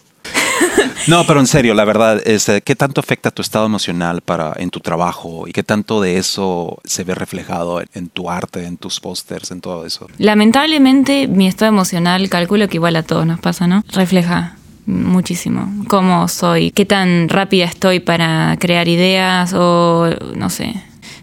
No, 1.07 1.25
pero 1.25 1.39
en 1.39 1.47
serio, 1.47 1.73
la 1.73 1.83
verdad 1.83 2.21
es, 2.25 2.47
eh, 2.47 2.61
¿qué 2.61 2.75
tanto 2.75 3.01
afecta 3.01 3.31
tu 3.31 3.41
estado 3.41 3.65
emocional 3.65 4.21
para, 4.21 4.53
en 4.55 4.69
tu 4.69 4.79
trabajo 4.79 5.47
y 5.47 5.51
qué 5.51 5.63
tanto 5.63 5.99
de 5.99 6.17
eso 6.17 6.79
se 6.85 7.03
ve 7.03 7.13
reflejado 7.13 7.81
en, 7.81 7.87
en 7.93 8.09
tu 8.09 8.29
arte, 8.29 8.65
en 8.65 8.77
tus 8.77 8.99
pósters, 8.99 9.51
en 9.51 9.59
todo 9.59 9.85
eso? 9.85 10.07
Lamentablemente, 10.17 11.27
mi 11.27 11.47
estado 11.47 11.69
emocional, 11.69 12.29
calculo 12.29 12.67
que 12.69 12.77
igual 12.77 12.95
a 12.95 13.03
todos 13.03 13.25
nos 13.25 13.39
pasa, 13.39 13.67
¿no? 13.67 13.83
Refleja 13.91 14.55
muchísimo 14.85 15.85
cómo 15.87 16.27
soy, 16.27 16.71
qué 16.71 16.85
tan 16.85 17.29
rápida 17.29 17.65
estoy 17.65 17.99
para 17.99 18.55
crear 18.59 18.87
ideas 18.87 19.53
o 19.53 20.09
no 20.35 20.49
sé. 20.49 20.73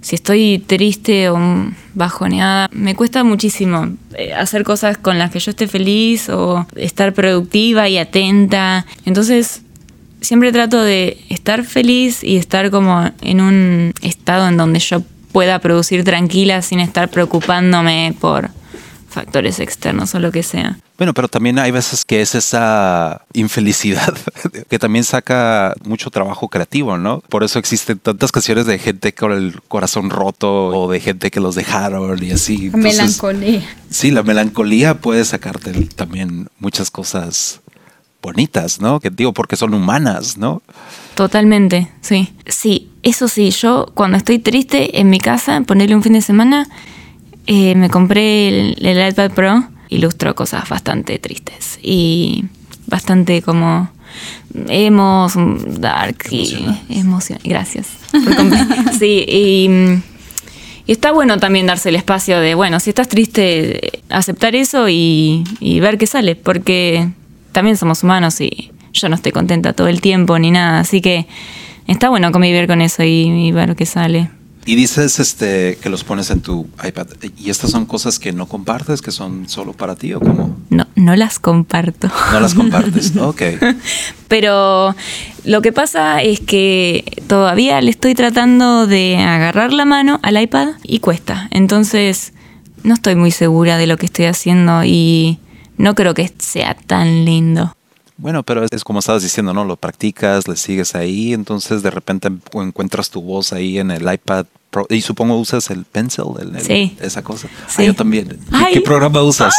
Si 0.01 0.15
estoy 0.15 0.63
triste 0.67 1.29
o 1.29 1.39
bajoneada, 1.95 2.69
me 2.73 2.95
cuesta 2.95 3.23
muchísimo 3.23 3.89
eh, 4.17 4.33
hacer 4.33 4.65
cosas 4.65 4.97
con 4.97 5.19
las 5.19 5.31
que 5.31 5.41
yo 5.41 5.51
esté 5.51 5.69
feliz 5.69 6.29
o 6.31 6.67
estar 6.77 7.13
productiva 7.13 7.89
y 7.89 7.99
atenta. 7.99 8.87
Entonces, 9.05 9.63
siempre 10.21 10.53
trato 10.53 10.83
de 10.83 11.19
estar 11.29 11.65
feliz 11.65 12.25
y 12.25 12.37
estar 12.37 12.71
como 12.71 13.11
en 13.21 13.41
un 13.41 13.93
estado 14.03 14.49
en 14.49 14.57
donde 14.57 14.79
yo 14.79 15.03
pueda 15.33 15.59
producir 15.59 16.05
tranquila 16.05 16.63
sin 16.63 16.81
estar 16.81 17.09
preocupándome 17.09 18.15
por 18.21 18.51
factores 19.11 19.61
externos 19.61 20.15
o 20.15 20.21
lo 20.21 20.33
que 20.33 20.43
sea. 20.43 20.79
Bueno, 20.97 21.15
pero 21.15 21.29
también 21.29 21.59
hay 21.59 21.71
veces 21.71 22.05
que 22.05 22.21
es 22.21 22.35
esa 22.35 23.23
infelicidad 23.33 24.15
que 24.71 24.79
también 24.79 25.05
saca 25.05 25.75
mucho 25.85 26.11
trabajo 26.11 26.49
creativo, 26.49 26.97
¿no? 26.97 27.21
Por 27.29 27.45
eso 27.45 27.59
existen 27.59 27.99
tantas 27.99 28.33
canciones 28.33 28.67
de 28.67 28.79
gente 28.79 29.15
con 29.15 29.33
el 29.33 29.61
corazón 29.63 30.11
roto 30.11 30.67
o 30.67 30.91
de 30.91 31.01
gente 31.01 31.31
que 31.31 31.41
los 31.41 31.55
dejaron 31.55 32.23
y 32.23 32.31
así. 32.33 32.67
Entonces, 32.67 32.97
Melancolía. 32.97 33.77
Sí, 33.91 34.11
la 34.11 34.23
melancolía 34.23 34.95
puede 34.95 35.25
sacarte 35.25 35.73
también 35.97 36.49
muchas 36.59 36.91
cosas 36.91 37.61
bonitas, 38.23 38.81
¿no? 38.81 39.01
Que 39.01 39.11
digo, 39.11 39.33
porque 39.33 39.57
son 39.57 39.75
humanas, 39.75 40.37
¿no? 40.37 40.63
Totalmente, 41.15 41.91
sí. 42.01 42.33
Sí, 42.47 42.91
eso 43.03 43.29
sí, 43.29 43.51
yo 43.51 43.91
cuando 43.95 44.17
estoy 44.17 44.39
triste 44.39 45.01
en 45.01 45.11
mi 45.11 45.19
casa, 45.19 45.61
ponerle 45.63 45.95
un 45.95 46.03
fin 46.03 46.13
de 46.13 46.23
semana, 46.23 46.69
eh, 47.47 47.75
me 47.75 47.91
compré 47.91 48.49
el, 48.49 48.87
el 48.87 49.09
iPad 49.09 49.31
Pro, 49.33 49.65
ilustro 49.89 50.35
cosas 50.35 50.69
bastante 50.69 51.19
tristes 51.19 51.79
y 51.83 52.45
bastante 52.87 53.43
como 53.43 53.91
emos, 54.69 55.35
dark 55.81 56.25
y 56.31 56.67
emoción. 56.89 57.39
Gracias. 57.45 57.89
por 58.11 58.93
sí, 58.99 59.25
y, 59.29 59.69
y 60.87 60.93
está 60.93 61.13
bueno 61.13 61.39
también 61.39 61.67
darse 61.67 61.89
el 61.89 61.97
espacio 61.97 62.41
de, 62.41 62.55
bueno, 62.55 62.81
si 62.81 62.91
estás 62.91 63.09
triste, 63.09 64.03
aceptar 64.09 64.55
eso 64.55 64.89
y, 64.89 65.45
y 65.61 65.81
ver 65.81 65.99
qué 65.99 66.07
sale, 66.07 66.37
porque 66.37 67.09
también 67.53 67.77
somos 67.77 68.03
humanos 68.03 68.41
y 68.41 68.73
yo 68.93 69.09
no 69.09 69.15
estoy 69.15 69.33
contenta 69.33 69.73
todo 69.73 69.89
el 69.89 70.01
tiempo 70.01 70.39
ni 70.39 70.51
nada, 70.51 70.81
así 70.81 71.01
que 71.01 71.27
está 71.87 72.09
bueno 72.09 72.33
convivir 72.33 72.67
con 72.67 72.81
eso 72.81 73.03
y, 73.05 73.49
y 73.49 73.53
ver 73.53 73.77
qué 73.77 73.87
sale. 73.87 74.31
Y 74.67 74.77
dices 74.77 75.19
este, 75.19 75.79
que 75.81 75.89
los 75.89 76.05
pones 76.05 76.31
en 76.31 76.41
tu 76.41 76.69
iPad. 76.87 77.09
¿Y 77.39 77.51
estas 77.51 77.71
son 77.71 77.87
cosas 77.87 78.19
que 78.19 78.33
no 78.33 78.47
compartes, 78.47 79.01
que 79.01 79.11
son 79.11 79.49
solo 79.49 79.73
para 79.73 79.97
ti 79.97 80.13
o 80.13 80.21
cómo? 80.21 80.57
No, 80.69 80.87
no 80.97 81.17
las 81.17 81.39
comparto. 81.39 82.11
No 82.33 82.41
las 82.41 82.55
compartes. 82.55 83.17
ok. 83.21 83.43
Pero 84.29 84.95
lo 85.45 85.63
que 85.63 85.73
pasa 85.73 86.23
es 86.23 86.41
que 86.41 87.23
todavía 87.27 87.81
le 87.81 87.91
estoy 87.91 88.15
tratando 88.15 88.87
de 88.87 89.17
agarrar 89.17 89.73
la 89.73 89.85
mano 89.85 90.21
al 90.23 90.41
iPad 90.41 90.75
y 90.83 91.01
cuesta. 91.01 91.49
Entonces 91.51 92.33
no 92.83 92.95
estoy 92.95 93.15
muy 93.15 93.31
segura 93.31 93.79
de 93.79 93.87
lo 93.87 93.97
que 93.97 94.07
estoy 94.07 94.27
haciendo 94.27 94.85
y 94.85 95.39
no 95.79 95.95
creo 95.95 96.15
que 96.15 96.33
sea 96.39 96.75
tan 96.75 97.25
lindo. 97.25 97.75
Bueno, 98.21 98.43
pero 98.43 98.65
es 98.71 98.85
como 98.85 98.99
estabas 98.99 99.23
diciendo, 99.23 99.55
¿no? 99.55 99.65
Lo 99.65 99.77
practicas, 99.77 100.47
le 100.47 100.57
sigues 100.57 100.95
ahí, 100.95 101.33
entonces 101.33 101.83
de 101.83 101.91
repente 101.91 102.29
encuentras 102.53 103.09
tu 103.11 103.23
voz 103.23 103.53
ahí 103.53 103.79
en 103.79 103.91
el 103.91 104.13
iPad 104.13 104.47
Pro. 104.71 104.87
Y 104.91 105.01
supongo 105.01 105.37
usas 105.37 105.71
el 105.71 105.85
Pencil, 105.85 106.25
el- 106.41 106.55
el- 106.55 106.63
Sí. 106.63 106.97
esa 107.01 107.23
cosa. 107.25 107.49
Ah, 107.63 107.67
Sí. 107.69 107.87
yo 107.87 107.95
también. 107.95 108.29
¿Qué, 108.29 108.37
Ay. 108.53 108.75
qué 108.75 108.81
programa 108.83 109.23
usas? 109.23 109.55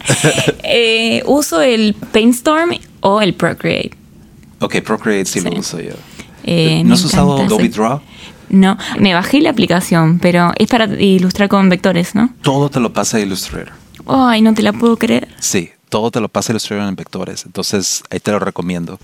Eh, 0.64 1.22
uso 1.26 1.60
el 1.60 1.94
Paintstorm 2.12 2.70
o 3.00 3.20
el 3.20 3.34
Procreate. 3.34 3.92
Ok, 4.60 4.80
Procreate 4.82 5.26
sí, 5.26 5.40
lo 5.40 5.50
uso 5.58 5.78
yo. 5.80 5.92
Eh, 6.44 6.82
¿No 6.84 6.94
has 6.94 7.04
usado 7.04 7.40
Adobe. 7.42 7.68
Draw? 7.68 8.00
No, 8.48 8.76
me 8.98 9.12
bajé 9.14 9.40
la 9.40 9.50
aplicación, 9.50 10.18
pero 10.20 10.52
es 10.56 10.68
para 10.68 10.86
ilustrar 11.00 11.48
con 11.48 11.68
vectores, 11.68 12.14
¿no? 12.14 12.30
Todo 12.42 12.68
te 12.70 12.80
lo 12.80 12.92
pasa 12.92 13.16
a 13.18 13.20
Illustrator. 13.20 13.72
Ay, 14.06 14.40
no 14.42 14.54
te 14.54 14.62
la 14.62 14.72
puedo 14.72 14.96
creer. 14.96 15.28
Sí, 15.40 15.70
todo 15.88 16.10
te 16.10 16.20
lo 16.20 16.28
pasa 16.28 16.52
Illustrator 16.52 16.88
en 16.88 16.96
vectores. 16.96 17.46
Entonces, 17.46 18.02
ahí 18.10 18.20
te 18.20 18.30
lo 18.32 18.38
recomiendo. 18.38 18.98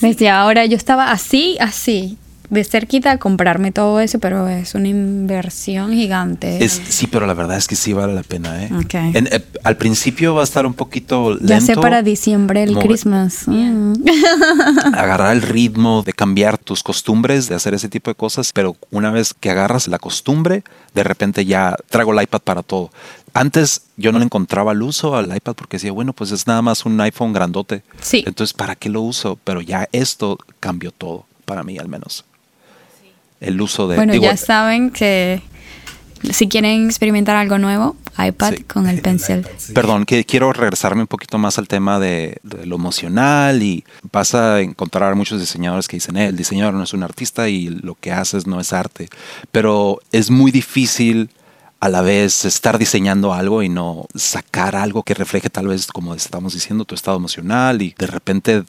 Desde 0.00 0.28
ahora 0.28 0.66
yo 0.66 0.76
estaba 0.76 1.10
así, 1.10 1.56
así, 1.60 2.18
de 2.50 2.64
cerquita 2.64 3.10
a 3.12 3.18
comprarme 3.18 3.72
todo 3.72 4.00
eso, 4.00 4.18
pero 4.18 4.48
es 4.48 4.74
una 4.74 4.88
inversión 4.88 5.92
gigante. 5.92 6.64
Es, 6.64 6.80
sí, 6.88 7.06
pero 7.06 7.26
la 7.26 7.34
verdad 7.34 7.56
es 7.58 7.66
que 7.66 7.76
sí 7.76 7.92
vale 7.92 8.14
la 8.14 8.22
pena. 8.22 8.64
¿eh? 8.64 8.70
Ok. 8.74 8.94
En- 8.94 9.28
eh, 9.30 9.44
al 9.64 9.76
principio 9.76 10.34
va 10.34 10.40
a 10.40 10.44
estar 10.44 10.64
un 10.66 10.74
poquito 10.74 11.30
lento. 11.34 11.46
ya 11.46 11.60
sé 11.60 11.74
para 11.74 12.02
diciembre 12.02 12.62
el 12.62 12.78
Christmas. 12.78 13.42
Mm. 13.46 13.92
agarrar 14.94 15.32
el 15.34 15.42
ritmo 15.42 16.02
de 16.02 16.12
cambiar 16.12 16.58
tus 16.58 16.82
costumbres, 16.82 17.48
de 17.48 17.54
hacer 17.54 17.74
ese 17.74 17.88
tipo 17.88 18.10
de 18.10 18.14
cosas, 18.14 18.52
pero 18.52 18.76
una 18.90 19.10
vez 19.10 19.34
que 19.34 19.50
agarras 19.50 19.88
la 19.88 19.98
costumbre, 19.98 20.62
de 20.94 21.04
repente 21.04 21.44
ya 21.44 21.76
traigo 21.90 22.12
el 22.12 22.22
iPad 22.22 22.40
para 22.40 22.62
todo. 22.62 22.90
Antes 23.34 23.82
yo 23.96 24.10
no 24.10 24.18
le 24.18 24.24
encontraba 24.24 24.72
el 24.72 24.82
uso 24.82 25.14
al 25.16 25.34
iPad 25.36 25.54
porque 25.54 25.76
decía, 25.76 25.92
bueno, 25.92 26.12
pues 26.12 26.32
es 26.32 26.46
nada 26.46 26.62
más 26.62 26.84
un 26.86 27.00
iPhone 27.00 27.32
grandote. 27.32 27.82
Sí. 28.00 28.24
Entonces, 28.26 28.52
¿para 28.54 28.74
qué 28.74 28.88
lo 28.88 29.02
uso? 29.02 29.38
Pero 29.44 29.60
ya 29.60 29.86
esto 29.92 30.38
cambió 30.60 30.90
todo, 30.92 31.26
para 31.44 31.62
mí 31.62 31.78
al 31.78 31.88
menos. 31.88 32.24
El 33.40 33.60
uso 33.60 33.88
de... 33.88 33.96
Bueno, 33.96 34.12
digo, 34.12 34.24
ya 34.24 34.36
saben 34.36 34.90
que 34.90 35.42
si 36.32 36.48
quieren 36.48 36.86
experimentar 36.86 37.36
algo 37.36 37.58
nuevo, 37.58 37.96
iPad 38.18 38.54
Sí. 38.56 38.64
con 38.64 38.88
el 38.88 39.00
pencil. 39.02 39.46
Perdón, 39.72 40.04
que 40.04 40.24
quiero 40.24 40.52
regresarme 40.52 41.02
un 41.02 41.06
poquito 41.06 41.38
más 41.38 41.58
al 41.58 41.68
tema 41.68 42.00
de, 42.00 42.38
de 42.42 42.66
lo 42.66 42.74
emocional 42.76 43.62
y 43.62 43.84
vas 44.10 44.34
a 44.34 44.60
encontrar 44.60 45.14
muchos 45.14 45.38
diseñadores 45.38 45.86
que 45.86 45.96
dicen, 45.96 46.16
"Eh, 46.16 46.26
el 46.26 46.36
diseñador 46.36 46.74
no 46.74 46.82
es 46.82 46.92
un 46.92 47.04
artista 47.04 47.48
y 47.48 47.68
lo 47.68 47.94
que 47.94 48.10
haces 48.10 48.46
no 48.48 48.60
es 48.60 48.72
arte, 48.72 49.08
pero 49.52 50.00
es 50.10 50.30
muy 50.30 50.50
difícil 50.50 51.30
a 51.80 51.88
la 51.88 52.00
vez 52.02 52.44
estar 52.44 52.76
diseñando 52.76 53.32
algo 53.32 53.62
y 53.62 53.68
no 53.68 54.06
sacar 54.16 54.74
algo 54.74 55.04
que 55.04 55.14
refleje 55.14 55.48
tal 55.48 55.68
vez, 55.68 55.86
como 55.86 56.16
estamos 56.16 56.54
diciendo, 56.54 56.84
tu 56.84 56.96
estado 56.96 57.16
emocional 57.16 57.80
y 57.82 57.94
de 57.96 58.06
repente 58.08 58.64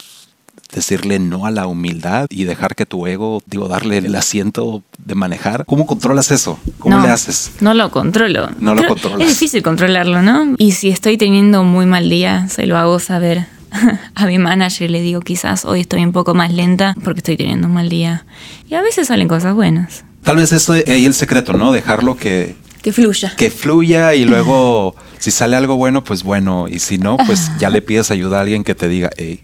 decirle 0.74 1.20
no 1.20 1.46
a 1.46 1.52
la 1.52 1.68
humildad 1.68 2.28
y 2.30 2.44
dejar 2.44 2.76
que 2.76 2.86
tu 2.86 3.08
ego, 3.08 3.42
digo, 3.48 3.68
darle 3.68 3.98
el 3.98 4.16
asiento 4.16 4.84
de 5.04 5.16
manejar. 5.16 5.66
¿Cómo 5.66 5.86
controlas 5.88 6.32
eso? 6.32 6.60
¿Cómo 6.78 6.98
No, 6.98 7.04
le 7.04 7.10
haces? 7.12 7.52
No 7.60 7.74
lo 7.74 7.90
controlo. 7.92 8.50
No 8.60 8.76
lo 8.76 8.86
controlas. 8.88 9.22
Es 9.22 9.28
difícil 9.40 9.64
controlarlo, 9.64 10.22
¿no? 10.22 10.56
Y 10.58 10.74
si 10.74 10.90
estoy 10.90 11.18
teniendo 11.18 11.62
un 11.62 11.68
muy 11.70 11.86
mal 11.86 12.10
día, 12.10 12.48
se 12.50 12.66
lo 12.66 12.78
hago 12.78 13.00
saber 13.00 13.48
a 14.16 14.26
mi 14.28 14.38
manager. 14.38 14.90
Le 14.92 15.02
digo, 15.02 15.22
quizás 15.22 15.66
hoy 15.66 15.82
estoy 15.82 16.04
un 16.04 16.12
poco 16.12 16.34
más 16.36 16.54
lenta 16.54 16.96
porque 17.04 17.20
estoy 17.20 17.38
teniendo 17.38 17.68
un 17.68 17.74
mal 17.74 17.90
día. 17.90 18.26
Y 18.70 18.76
a 18.76 18.82
veces 18.82 19.08
salen 19.08 19.28
cosas 19.28 19.56
buenas. 19.56 20.04
Tal 20.24 20.36
vez 20.38 20.52
esto 20.52 20.76
es 20.76 20.88
ahí 20.88 21.06
el 21.06 21.14
secreto, 21.14 21.54
¿no? 21.54 21.72
Dejarlo 21.72 22.16
que, 22.18 22.56
Que 22.82 22.92
fluya. 22.94 23.34
que 23.36 23.50
fluya 23.50 24.14
y 24.14 24.26
luego 24.26 24.96
si 25.18 25.32
sale 25.32 25.56
algo 25.56 25.78
bueno, 25.78 26.04
pues 26.04 26.24
bueno, 26.24 26.68
y 26.70 26.80
si 26.80 26.98
no, 26.98 27.18
pues 27.26 27.50
ya 27.60 27.70
le 27.70 27.82
pides 27.82 28.12
ayuda 28.12 28.38
a 28.38 28.42
alguien 28.42 28.64
que 28.64 28.76
te 28.76 28.88
diga, 28.88 29.10
hey, 29.18 29.42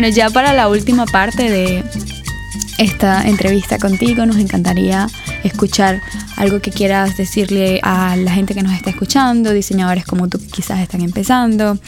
Bueno, 0.00 0.14
ya 0.14 0.30
para 0.30 0.52
la 0.52 0.68
última 0.68 1.06
parte 1.06 1.50
de 1.50 1.82
esta 2.78 3.26
entrevista 3.28 3.80
contigo, 3.80 4.24
nos 4.26 4.36
encantaría 4.36 5.08
escuchar 5.42 6.00
algo 6.36 6.60
que 6.60 6.70
quieras 6.70 7.16
decirle 7.16 7.80
a 7.82 8.14
la 8.14 8.30
gente 8.30 8.54
que 8.54 8.62
nos 8.62 8.74
está 8.74 8.90
escuchando, 8.90 9.52
diseñadores 9.52 10.06
como 10.06 10.28
tú 10.28 10.38
que 10.38 10.46
quizás 10.46 10.78
están 10.78 11.00
empezando, 11.00 11.80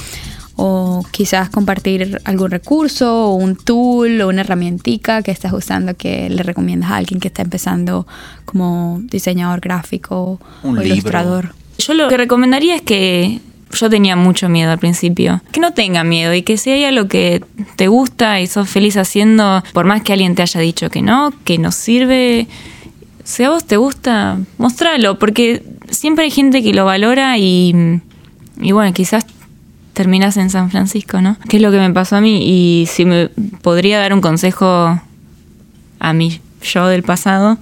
o 0.56 1.04
quizás 1.12 1.50
compartir 1.50 2.20
algún 2.24 2.50
recurso 2.50 3.26
o 3.26 3.34
un 3.36 3.54
tool 3.54 4.20
o 4.22 4.28
una 4.28 4.40
herramientica 4.40 5.22
que 5.22 5.30
estás 5.30 5.52
usando 5.52 5.96
que 5.96 6.28
le 6.30 6.42
recomiendas 6.42 6.90
a 6.90 6.96
alguien 6.96 7.20
que 7.20 7.28
está 7.28 7.42
empezando 7.42 8.08
como 8.44 8.98
diseñador 9.04 9.60
gráfico 9.60 10.40
Un 10.64 10.78
o 10.78 10.82
libro. 10.82 10.94
ilustrador. 10.94 11.54
Yo 11.78 11.94
lo 11.94 12.08
que 12.08 12.16
recomendaría 12.16 12.74
es 12.74 12.82
que 12.82 13.40
yo 13.72 13.90
tenía 13.90 14.16
mucho 14.16 14.48
miedo 14.48 14.72
al 14.72 14.78
principio. 14.78 15.40
Que 15.52 15.60
no 15.60 15.72
tenga 15.72 16.04
miedo 16.04 16.34
y 16.34 16.42
que 16.42 16.56
si 16.56 16.70
hay 16.70 16.84
algo 16.84 17.08
que 17.08 17.44
te 17.76 17.88
gusta 17.88 18.40
y 18.40 18.46
sos 18.46 18.68
feliz 18.68 18.96
haciendo, 18.96 19.62
por 19.72 19.84
más 19.86 20.02
que 20.02 20.12
alguien 20.12 20.34
te 20.34 20.42
haya 20.42 20.60
dicho 20.60 20.90
que 20.90 21.02
no, 21.02 21.32
que 21.44 21.58
no 21.58 21.72
sirve, 21.72 22.46
si 23.24 23.44
a 23.44 23.50
vos 23.50 23.64
te 23.64 23.76
gusta, 23.76 24.38
mostralo, 24.58 25.18
porque 25.18 25.62
siempre 25.88 26.24
hay 26.24 26.30
gente 26.30 26.62
que 26.62 26.74
lo 26.74 26.84
valora 26.84 27.38
y, 27.38 28.00
y 28.60 28.72
bueno, 28.72 28.92
quizás 28.92 29.24
terminas 29.92 30.36
en 30.36 30.50
San 30.50 30.70
Francisco, 30.70 31.20
¿no? 31.20 31.36
Que 31.48 31.58
es 31.58 31.62
lo 31.62 31.70
que 31.70 31.78
me 31.78 31.90
pasó 31.92 32.16
a 32.16 32.20
mí 32.20 32.42
y 32.44 32.86
si 32.86 33.04
me 33.04 33.28
podría 33.62 33.98
dar 33.98 34.12
un 34.12 34.20
consejo 34.20 35.00
a 35.98 36.12
mí, 36.12 36.40
yo 36.62 36.88
del 36.88 37.02
pasado, 37.02 37.58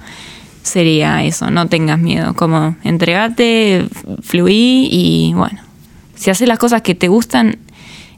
sería 0.62 1.24
eso, 1.24 1.50
no 1.50 1.66
tengas 1.66 1.98
miedo, 1.98 2.34
como 2.34 2.76
entregate, 2.84 3.86
fluí 4.22 4.88
y 4.90 5.32
bueno, 5.34 5.60
si 6.18 6.30
haces 6.30 6.48
las 6.48 6.58
cosas 6.58 6.82
que 6.82 6.94
te 6.94 7.08
gustan, 7.08 7.58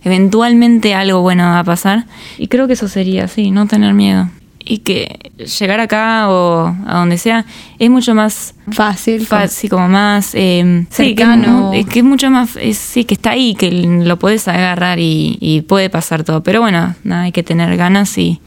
eventualmente 0.05 0.95
algo 0.95 1.21
bueno 1.23 1.45
va 1.45 1.61
a 1.61 1.65
pasar. 1.65 2.07
Y 2.39 2.49
creo 2.49 2.67
que 2.67 2.73
eso 2.75 2.89
sería 2.89 3.25
así, 3.25 3.51
no 3.51 3.67
tener 3.67 3.95
miedo. 3.95 4.29
Y 4.63 4.79
que 4.79 5.33
llegar 5.59 5.81
acá 5.81 6.29
o 6.29 6.67
a 6.87 6.99
donde 6.99 7.17
sea 7.17 7.47
es 7.79 7.89
mucho 7.91 8.15
más 8.15 8.55
Fácil. 8.71 9.27
fácil, 9.27 9.71
como 9.71 9.89
más 9.89 10.35
eh, 10.35 10.85
sí, 10.91 11.15
que 11.15 11.23
es 11.23 11.29
Cercano. 11.29 11.71
que 11.91 11.99
es 12.01 12.05
mucho 12.05 12.31
más, 12.31 12.57
es- 12.61 12.77
sí, 12.79 13.05
que 13.05 13.15
está 13.15 13.31
ahí, 13.31 13.55
que 13.55 13.71
lo 13.73 14.19
puedes 14.19 14.47
agarrar 14.49 14.99
y, 14.99 15.39
y 15.41 15.63
puede 15.63 15.89
pasar 15.91 16.25
todo. 16.25 16.43
Pero 16.43 16.61
bueno, 16.61 16.95
nada, 17.05 17.23
hay 17.23 17.33
que 17.33 17.43
tener 17.43 17.75
ganas 17.79 18.17
y, 18.19 18.41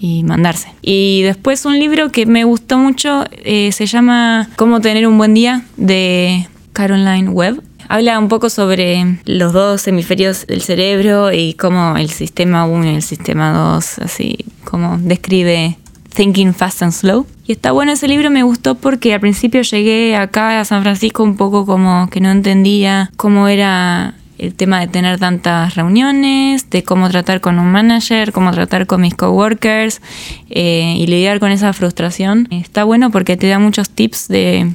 y 0.00 0.24
mandarse. 0.24 0.72
Y 0.80 1.22
después 1.22 1.64
un 1.66 1.78
libro 1.78 2.10
que 2.10 2.24
me 2.24 2.44
gustó 2.44 2.78
mucho 2.78 3.26
eh, 3.44 3.70
se 3.72 3.84
llama 3.86 4.48
Cómo 4.56 4.80
tener 4.80 5.06
un 5.06 5.18
buen 5.18 5.34
día 5.34 5.62
de 5.76 6.48
Caroline 6.72 7.28
Webb. 7.28 7.62
Habla 7.92 8.20
un 8.20 8.28
poco 8.28 8.50
sobre 8.50 9.18
los 9.24 9.52
dos 9.52 9.88
hemisferios 9.88 10.46
del 10.46 10.62
cerebro 10.62 11.32
y 11.32 11.54
cómo 11.54 11.96
el 11.96 12.08
sistema 12.08 12.64
1 12.64 12.84
y 12.84 12.94
el 12.94 13.02
sistema 13.02 13.52
2, 13.52 13.98
así 13.98 14.44
como 14.62 14.96
describe 14.98 15.76
Thinking 16.14 16.54
Fast 16.54 16.84
and 16.84 16.92
Slow. 16.92 17.26
Y 17.48 17.50
está 17.50 17.72
bueno 17.72 17.90
ese 17.90 18.06
libro, 18.06 18.30
me 18.30 18.44
gustó 18.44 18.76
porque 18.76 19.12
al 19.12 19.18
principio 19.18 19.62
llegué 19.62 20.14
acá 20.14 20.60
a 20.60 20.64
San 20.64 20.82
Francisco 20.82 21.24
un 21.24 21.36
poco 21.36 21.66
como 21.66 22.08
que 22.10 22.20
no 22.20 22.30
entendía 22.30 23.10
cómo 23.16 23.48
era 23.48 24.14
el 24.38 24.54
tema 24.54 24.78
de 24.78 24.86
tener 24.86 25.18
tantas 25.18 25.74
reuniones, 25.74 26.70
de 26.70 26.84
cómo 26.84 27.10
tratar 27.10 27.40
con 27.40 27.58
un 27.58 27.72
manager, 27.72 28.30
cómo 28.30 28.52
tratar 28.52 28.86
con 28.86 29.00
mis 29.00 29.16
coworkers 29.16 30.00
eh, 30.48 30.94
y 30.96 31.08
lidiar 31.08 31.40
con 31.40 31.50
esa 31.50 31.72
frustración. 31.72 32.46
Está 32.52 32.84
bueno 32.84 33.10
porque 33.10 33.36
te 33.36 33.48
da 33.48 33.58
muchos 33.58 33.90
tips 33.90 34.28
de, 34.28 34.70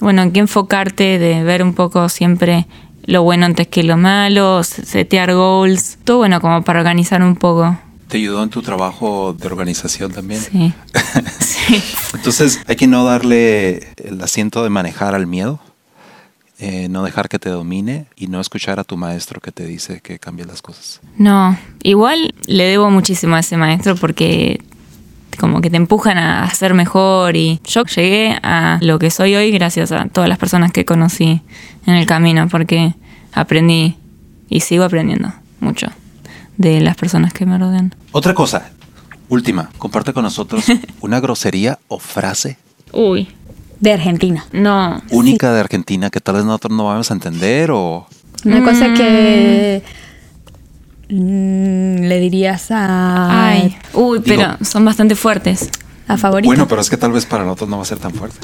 bueno, 0.00 0.22
en 0.22 0.32
qué 0.32 0.40
enfocarte, 0.40 1.18
de 1.18 1.42
ver 1.42 1.62
un 1.62 1.74
poco 1.74 2.08
siempre 2.08 2.66
lo 3.04 3.22
bueno 3.22 3.46
antes 3.46 3.68
que 3.68 3.82
lo 3.82 3.96
malo, 3.96 4.62
setear 4.64 5.34
goals, 5.34 5.98
todo 6.04 6.18
bueno 6.18 6.40
como 6.40 6.62
para 6.62 6.80
organizar 6.80 7.22
un 7.22 7.36
poco. 7.36 7.76
¿te 8.08 8.18
ayudó 8.18 8.42
en 8.42 8.50
tu 8.50 8.62
trabajo 8.62 9.34
de 9.38 9.46
organización 9.46 10.12
también? 10.12 10.40
Sí. 10.40 10.72
sí. 11.40 11.82
Entonces 12.14 12.60
hay 12.66 12.76
que 12.76 12.86
no 12.86 13.04
darle 13.04 13.88
el 13.96 14.20
asiento 14.22 14.62
de 14.62 14.70
manejar 14.70 15.14
al 15.14 15.26
miedo, 15.26 15.60
eh, 16.58 16.88
no 16.88 17.02
dejar 17.02 17.28
que 17.28 17.38
te 17.38 17.50
domine 17.50 18.06
y 18.16 18.28
no 18.28 18.40
escuchar 18.40 18.80
a 18.80 18.84
tu 18.84 18.96
maestro 18.96 19.40
que 19.40 19.52
te 19.52 19.66
dice 19.66 20.00
que 20.00 20.18
cambies 20.18 20.48
las 20.48 20.62
cosas. 20.62 21.00
No, 21.18 21.58
igual 21.82 22.34
le 22.46 22.64
debo 22.64 22.90
muchísimo 22.90 23.36
a 23.36 23.40
ese 23.40 23.56
maestro 23.56 23.96
porque 23.96 24.60
como 25.36 25.60
que 25.60 25.70
te 25.70 25.76
empujan 25.76 26.18
a 26.18 26.48
ser 26.50 26.74
mejor 26.74 27.36
y 27.36 27.60
yo 27.64 27.84
llegué 27.84 28.38
a 28.42 28.78
lo 28.80 28.98
que 28.98 29.10
soy 29.10 29.34
hoy 29.34 29.50
gracias 29.50 29.92
a 29.92 30.06
todas 30.06 30.28
las 30.28 30.38
personas 30.38 30.72
que 30.72 30.84
conocí 30.84 31.40
en 31.86 31.94
el 31.94 32.06
camino 32.06 32.48
porque 32.48 32.94
aprendí 33.32 33.96
y 34.48 34.60
sigo 34.60 34.84
aprendiendo 34.84 35.32
mucho 35.60 35.88
de 36.56 36.80
las 36.80 36.96
personas 36.96 37.32
que 37.32 37.44
me 37.46 37.58
rodean. 37.58 37.94
Otra 38.12 38.34
cosa, 38.34 38.70
última, 39.28 39.70
comparte 39.78 40.12
con 40.12 40.22
nosotros 40.24 40.64
una 41.00 41.20
grosería 41.20 41.78
o 41.88 41.98
frase 41.98 42.58
Uy, 42.92 43.28
De 43.80 43.92
Argentina. 43.92 44.44
no. 44.52 45.02
única 45.10 45.52
de 45.52 45.60
Argentina 45.60 46.10
que 46.10 46.20
tal 46.20 46.36
vez 46.36 46.44
nosotros 46.44 46.76
no 46.76 46.84
vamos 46.86 47.10
a 47.10 47.14
entender 47.14 47.70
o 47.70 48.06
Una 48.44 48.62
cosa 48.64 48.94
que 48.94 49.82
mm, 49.84 50.05
le 51.08 52.20
dirías 52.20 52.70
a, 52.70 53.48
Ay, 53.50 53.76
uy, 53.94 54.18
Digo- 54.20 54.24
pero 54.42 54.64
son 54.64 54.84
bastante 54.84 55.14
fuertes. 55.14 55.68
a 56.08 56.16
favorito. 56.16 56.48
bueno, 56.48 56.68
pero 56.68 56.80
es 56.80 56.90
que 56.90 56.96
tal 56.96 57.12
vez 57.12 57.26
para 57.26 57.44
nosotros 57.44 57.68
no 57.68 57.76
va 57.78 57.82
a 57.82 57.86
ser 57.86 57.98
tan 57.98 58.12
fuerte. 58.12 58.38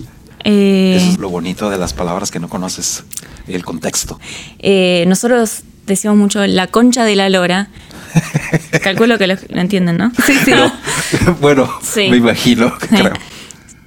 Eh, 0.44 0.96
Eso 0.96 1.10
es 1.12 1.18
lo 1.18 1.30
bonito 1.30 1.70
de 1.70 1.78
las 1.78 1.92
palabras 1.92 2.30
que 2.32 2.40
no 2.40 2.48
conoces 2.48 3.04
el 3.46 3.64
contexto. 3.64 4.18
Eh, 4.58 5.04
nosotros 5.06 5.62
decimos 5.86 6.16
mucho 6.16 6.44
la 6.46 6.66
concha 6.66 7.04
de 7.04 7.14
la 7.16 7.28
lora. 7.28 7.68
Calculo 8.82 9.16
que 9.18 9.26
lo, 9.28 9.34
lo 9.48 9.60
entienden, 9.60 9.96
¿no? 9.98 10.10
Sí, 10.26 10.34
sí. 10.44 10.52
bueno, 11.40 11.70
Sí. 11.82 12.08
me 12.10 12.16
imagino, 12.16 12.72
creo. 12.78 13.12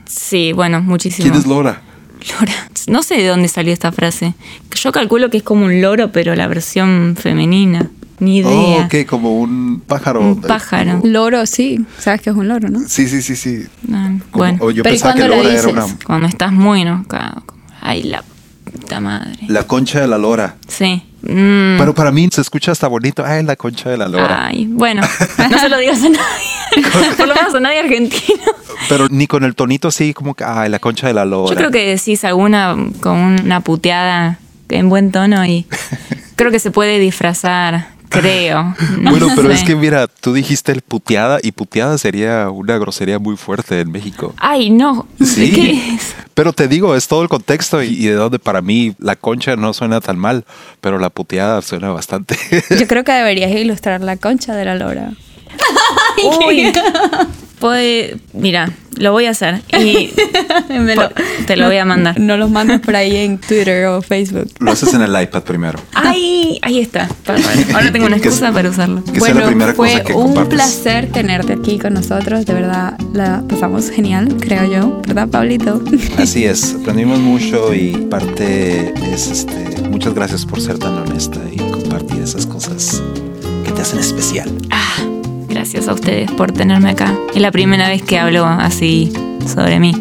Sí, 0.07 0.53
bueno, 0.53 0.82
muchísimo. 0.82 1.28
¿Quién 1.30 1.39
es 1.41 1.45
Lora? 1.47 1.82
Lora. 2.39 2.53
No 2.88 3.03
sé 3.03 3.15
de 3.17 3.28
dónde 3.28 3.47
salió 3.49 3.73
esta 3.73 3.91
frase. 3.91 4.34
Yo 4.76 4.91
calculo 4.91 5.30
que 5.30 5.38
es 5.38 5.43
como 5.43 5.65
un 5.65 5.82
loro, 5.82 6.11
pero 6.11 6.36
la 6.36 6.47
versión 6.47 7.17
femenina. 7.19 7.89
Ni 8.20 8.38
idea. 8.38 8.49
Oh, 8.51 8.86
ok, 8.86 9.05
como 9.07 9.39
un 9.39 9.82
pájaro. 9.86 10.22
Un 10.22 10.41
pájaro. 10.41 11.01
Loro, 11.03 11.45
sí. 11.45 11.86
Sabes 11.99 12.22
que 12.22 12.30
es 12.30 12.36
un 12.36 12.47
loro, 12.47 12.70
¿no? 12.70 12.80
Sí, 12.88 13.07
sí, 13.09 13.22
sí, 13.22 13.36
sí. 13.36 13.66
Ah, 13.91 14.11
Como- 14.32 14.43
bueno, 14.45 14.57
o 14.61 14.72
yo 14.72 14.84
Pero 14.84 14.95
¿y 14.95 14.97
pensaba 14.99 15.13
que 15.16 15.20
cuándo 15.20 15.36
la 15.36 15.43
Lora 15.43 15.53
era 15.53 15.61
dices? 15.68 15.74
una. 15.74 15.97
cuando 16.05 16.28
estás 16.28 16.51
muy 16.53 16.82
enojado. 16.82 17.43
como, 17.45 17.61
Ay, 17.82 18.03
la 18.03 18.24
puta 18.63 18.99
madre. 18.99 19.38
La 19.47 19.63
concha 19.68 19.99
de 20.01 20.07
la 20.07 20.18
lora. 20.18 20.55
Sí. 20.68 21.03
Mm. 21.22 21.78
Pero 21.78 21.93
para 21.93 22.11
mí 22.11 22.28
se 22.32 22.41
escucha 22.41 22.72
hasta 22.72 22.88
bonito. 22.88 23.24
Ay, 23.26 23.43
la 23.43 23.55
concha 23.55 23.89
de 23.89 23.97
la 23.97 24.07
lora. 24.07 24.47
Ay, 24.47 24.66
bueno, 24.70 25.01
no 25.51 25.59
se 25.59 25.70
lo 25.70 25.78
digas 25.78 25.99
a 26.03 26.09
nadie. 26.09 26.89
Por 27.18 27.28
lo 27.28 27.36
menos 27.36 27.53
a 27.53 27.59
nadie 27.59 27.80
argentino. 27.80 28.39
Pero 28.89 29.07
ni 29.09 29.28
con 29.28 29.43
el 29.43 29.55
tonito 29.55 29.88
así 29.89 30.13
como 30.13 30.34
que, 30.36 30.43
ay, 30.43 30.70
la 30.70 30.80
concha 30.80 31.07
de 31.07 31.13
la 31.13 31.26
lora. 31.26 31.49
Yo 31.51 31.55
creo 31.57 31.72
que 31.72 31.86
decís 31.95 32.24
alguna 32.26 32.76
con 33.01 33.18
una 33.43 33.59
puteada 33.61 34.39
en 34.70 34.89
buen 34.89 35.11
tono 35.11 35.45
y 35.45 35.66
creo 36.36 36.51
que 36.51 36.59
se 36.59 36.72
puede 36.72 36.99
disfrazar, 36.99 37.89
creo. 38.20 38.76
No 38.99 39.11
Bueno, 39.11 39.28
pero 39.36 39.49
sé. 39.49 39.55
es 39.55 39.63
que 39.63 39.76
mira, 39.76 40.07
tú 40.07 40.34
dijiste 40.34 40.72
el 40.72 40.82
puteada 40.82 41.39
y 41.41 41.51
puteada 41.51 41.97
sería 41.97 42.49
una 42.49 42.78
grosería 42.78 43.20
muy 43.20 43.38
fuerte 43.38 43.82
en 43.82 43.91
México. 43.91 44.34
Ay, 44.38 44.70
no. 44.70 45.07
Sí. 45.24 45.51
¿Qué 45.53 45.95
es? 45.95 46.16
Pero 46.34 46.51
te 46.53 46.68
digo, 46.68 46.95
es 46.95 47.07
todo 47.07 47.22
el 47.24 47.30
contexto 47.30 47.82
y, 47.84 47.88
y 47.88 48.05
de 48.07 48.13
donde 48.13 48.39
para 48.39 48.61
mí 48.61 48.93
la 48.99 49.16
concha 49.16 49.55
no 49.55 49.74
suena 49.74 50.01
tan 50.01 50.18
mal, 50.20 50.45
pero 50.82 50.99
la 50.99 51.09
puteada 51.09 51.61
suena 51.61 51.89
bastante. 51.91 52.38
Yo 52.78 52.88
creo 52.88 53.03
que 53.03 53.11
deberías 53.13 53.51
ilustrar 53.51 54.01
la 54.01 54.18
concha 54.18 54.53
de 54.55 54.66
la 54.66 54.76
lora. 54.76 55.11
Uy. 56.47 56.72
Puede, 57.59 58.18
mira, 58.34 58.70
lo 58.97 59.13
voy 59.13 59.26
a 59.26 59.30
hacer 59.30 59.61
y 59.80 60.11
Me 60.70 60.93
lo- 60.95 61.09
te 61.47 61.55
lo 61.55 61.68
voy 61.68 61.78
a 61.78 61.86
mandar. 61.86 62.20
No 62.20 62.36
los 62.36 62.51
mandes 62.51 62.82
por 62.82 62.95
ahí 62.97 63.16
en 63.16 63.38
Twitter 63.39 63.86
o 63.88 64.01
Facebook. 64.01 64.51
Lo 64.59 64.72
haces 64.74 64.93
en 64.93 65.01
el 65.01 65.20
iPad 65.22 65.41
primero. 65.43 65.80
Ay, 65.93 66.59
ahí 66.61 66.80
está. 66.82 67.07
Ahora 67.74 67.91
tengo 67.93 68.07
una 68.07 68.18
Que- 68.20 68.28
excusa 68.28 68.51
para 68.51 68.70
usarlo. 68.70 69.03
Que 69.05 69.22
sea 69.22 69.34
la 69.34 69.45
primera 69.47 69.74
fue 69.74 69.88
cosa 69.89 70.03
que 70.03 70.13
un 70.13 70.24
compartes. 70.34 70.53
placer 70.53 71.11
tenerte 71.13 71.53
aquí 71.53 71.80
con 71.80 71.93
nosotros. 71.93 72.45
De 72.45 72.53
verdad, 72.53 72.97
la 73.13 73.41
pasamos 73.47 73.89
genial, 73.89 74.36
creo 74.39 74.66
yo. 74.70 75.01
¿Verdad, 75.07 75.30
Pablito? 75.30 75.82
Así 76.18 76.43
es, 76.45 76.76
aprendimos 76.82 77.20
mucho 77.20 77.74
y 77.74 77.91
parte 78.11 78.93
es 79.13 79.28
este, 79.28 79.82
muchas 79.89 80.13
gracias 80.13 80.45
por 80.45 80.59
ser 80.59 80.78
tan 80.78 80.93
honesta 80.97 81.39
y 81.51 81.55
compartir 81.57 82.22
esas 82.22 82.45
cosas 82.45 83.01
que 83.63 83.72
te 83.72 83.82
hacen 83.82 83.99
especial. 83.99 84.51
Ah, 84.70 84.97
gracias 85.56 85.88
a 85.88 85.93
ustedes 85.93 86.30
por 86.32 86.51
tenerme 86.51 86.89
acá. 86.89 87.18
Es 87.34 87.41
la 87.41 87.49
primera 87.49 87.88
vez 87.88 88.03
que 88.03 88.20
hablo 88.20 88.45
así 88.45 89.14
sobre 89.47 89.80
mí. 89.80 89.93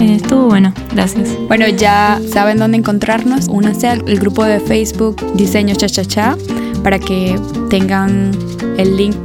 Eh, 0.00 0.16
estuvo 0.16 0.46
bueno, 0.46 0.72
gracias. 0.92 1.36
Bueno, 1.48 1.66
ya 1.68 2.20
saben 2.32 2.58
dónde 2.58 2.78
encontrarnos. 2.78 3.48
Únanse 3.48 3.88
al 3.88 4.08
el 4.08 4.20
grupo 4.20 4.44
de 4.44 4.60
Facebook 4.60 5.16
Diseño 5.34 5.74
Cha 5.74 5.88
Cha 5.88 6.04
Cha 6.04 6.36
para 6.84 7.00
que 7.00 7.36
tengan 7.68 8.30
el 8.78 8.96
link 8.96 9.16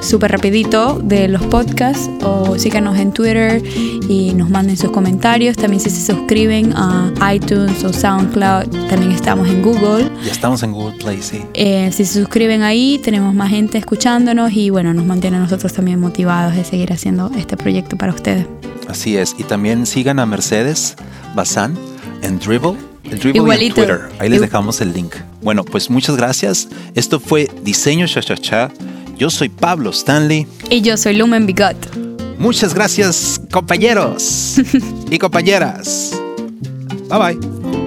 súper 0.00 0.32
rapidito 0.32 1.00
de 1.02 1.28
los 1.28 1.42
podcasts 1.44 2.10
o 2.22 2.58
síganos 2.58 2.98
en 2.98 3.12
Twitter 3.12 3.62
y 4.08 4.32
nos 4.34 4.50
manden 4.50 4.76
sus 4.76 4.90
comentarios. 4.90 5.56
También 5.56 5.80
si 5.80 5.90
se 5.90 6.12
suscriben 6.12 6.72
a 6.76 7.12
iTunes 7.34 7.84
o 7.84 7.92
SoundCloud, 7.92 8.88
también 8.88 9.12
estamos 9.12 9.48
en 9.48 9.62
Google. 9.62 10.10
Ya 10.24 10.32
estamos 10.32 10.62
en 10.62 10.72
Google 10.72 10.96
Play, 10.98 11.22
sí. 11.22 11.42
Eh, 11.54 11.90
si 11.92 12.04
se 12.04 12.20
suscriben 12.20 12.62
ahí, 12.62 13.00
tenemos 13.02 13.34
más 13.34 13.50
gente 13.50 13.78
escuchándonos 13.78 14.52
y 14.52 14.70
bueno, 14.70 14.94
nos 14.94 15.04
mantiene 15.04 15.36
a 15.36 15.40
nosotros 15.40 15.72
también 15.72 16.00
motivados 16.00 16.56
de 16.56 16.64
seguir 16.64 16.92
haciendo 16.92 17.30
este 17.36 17.56
proyecto 17.56 17.96
para 17.96 18.12
ustedes. 18.12 18.46
Así 18.88 19.16
es. 19.16 19.34
Y 19.38 19.44
también 19.44 19.86
sigan 19.86 20.18
a 20.18 20.26
Mercedes 20.26 20.96
Bazán 21.34 21.76
en 22.22 22.38
Dribble. 22.38 22.76
El 23.04 23.18
Dribble 23.18 23.66
en. 23.66 23.72
Twitter. 23.72 24.08
Ahí 24.18 24.28
les 24.28 24.40
dejamos 24.40 24.80
el 24.80 24.92
link. 24.92 25.14
Bueno, 25.42 25.64
pues 25.64 25.90
muchas 25.90 26.16
gracias. 26.16 26.68
Esto 26.94 27.20
fue 27.20 27.48
Diseño 27.62 28.06
Cha 28.06 28.20
Cha 28.20 28.36
Cha. 28.36 28.70
Yo 29.20 29.28
soy 29.28 29.50
Pablo 29.50 29.90
Stanley. 29.90 30.46
Y 30.70 30.80
yo 30.80 30.96
soy 30.96 31.14
Lumen 31.14 31.44
Bigot. 31.44 31.76
Muchas 32.38 32.72
gracias, 32.72 33.38
compañeros 33.52 34.56
y 35.10 35.18
compañeras. 35.18 36.18
Bye 37.10 37.36
bye. 37.36 37.79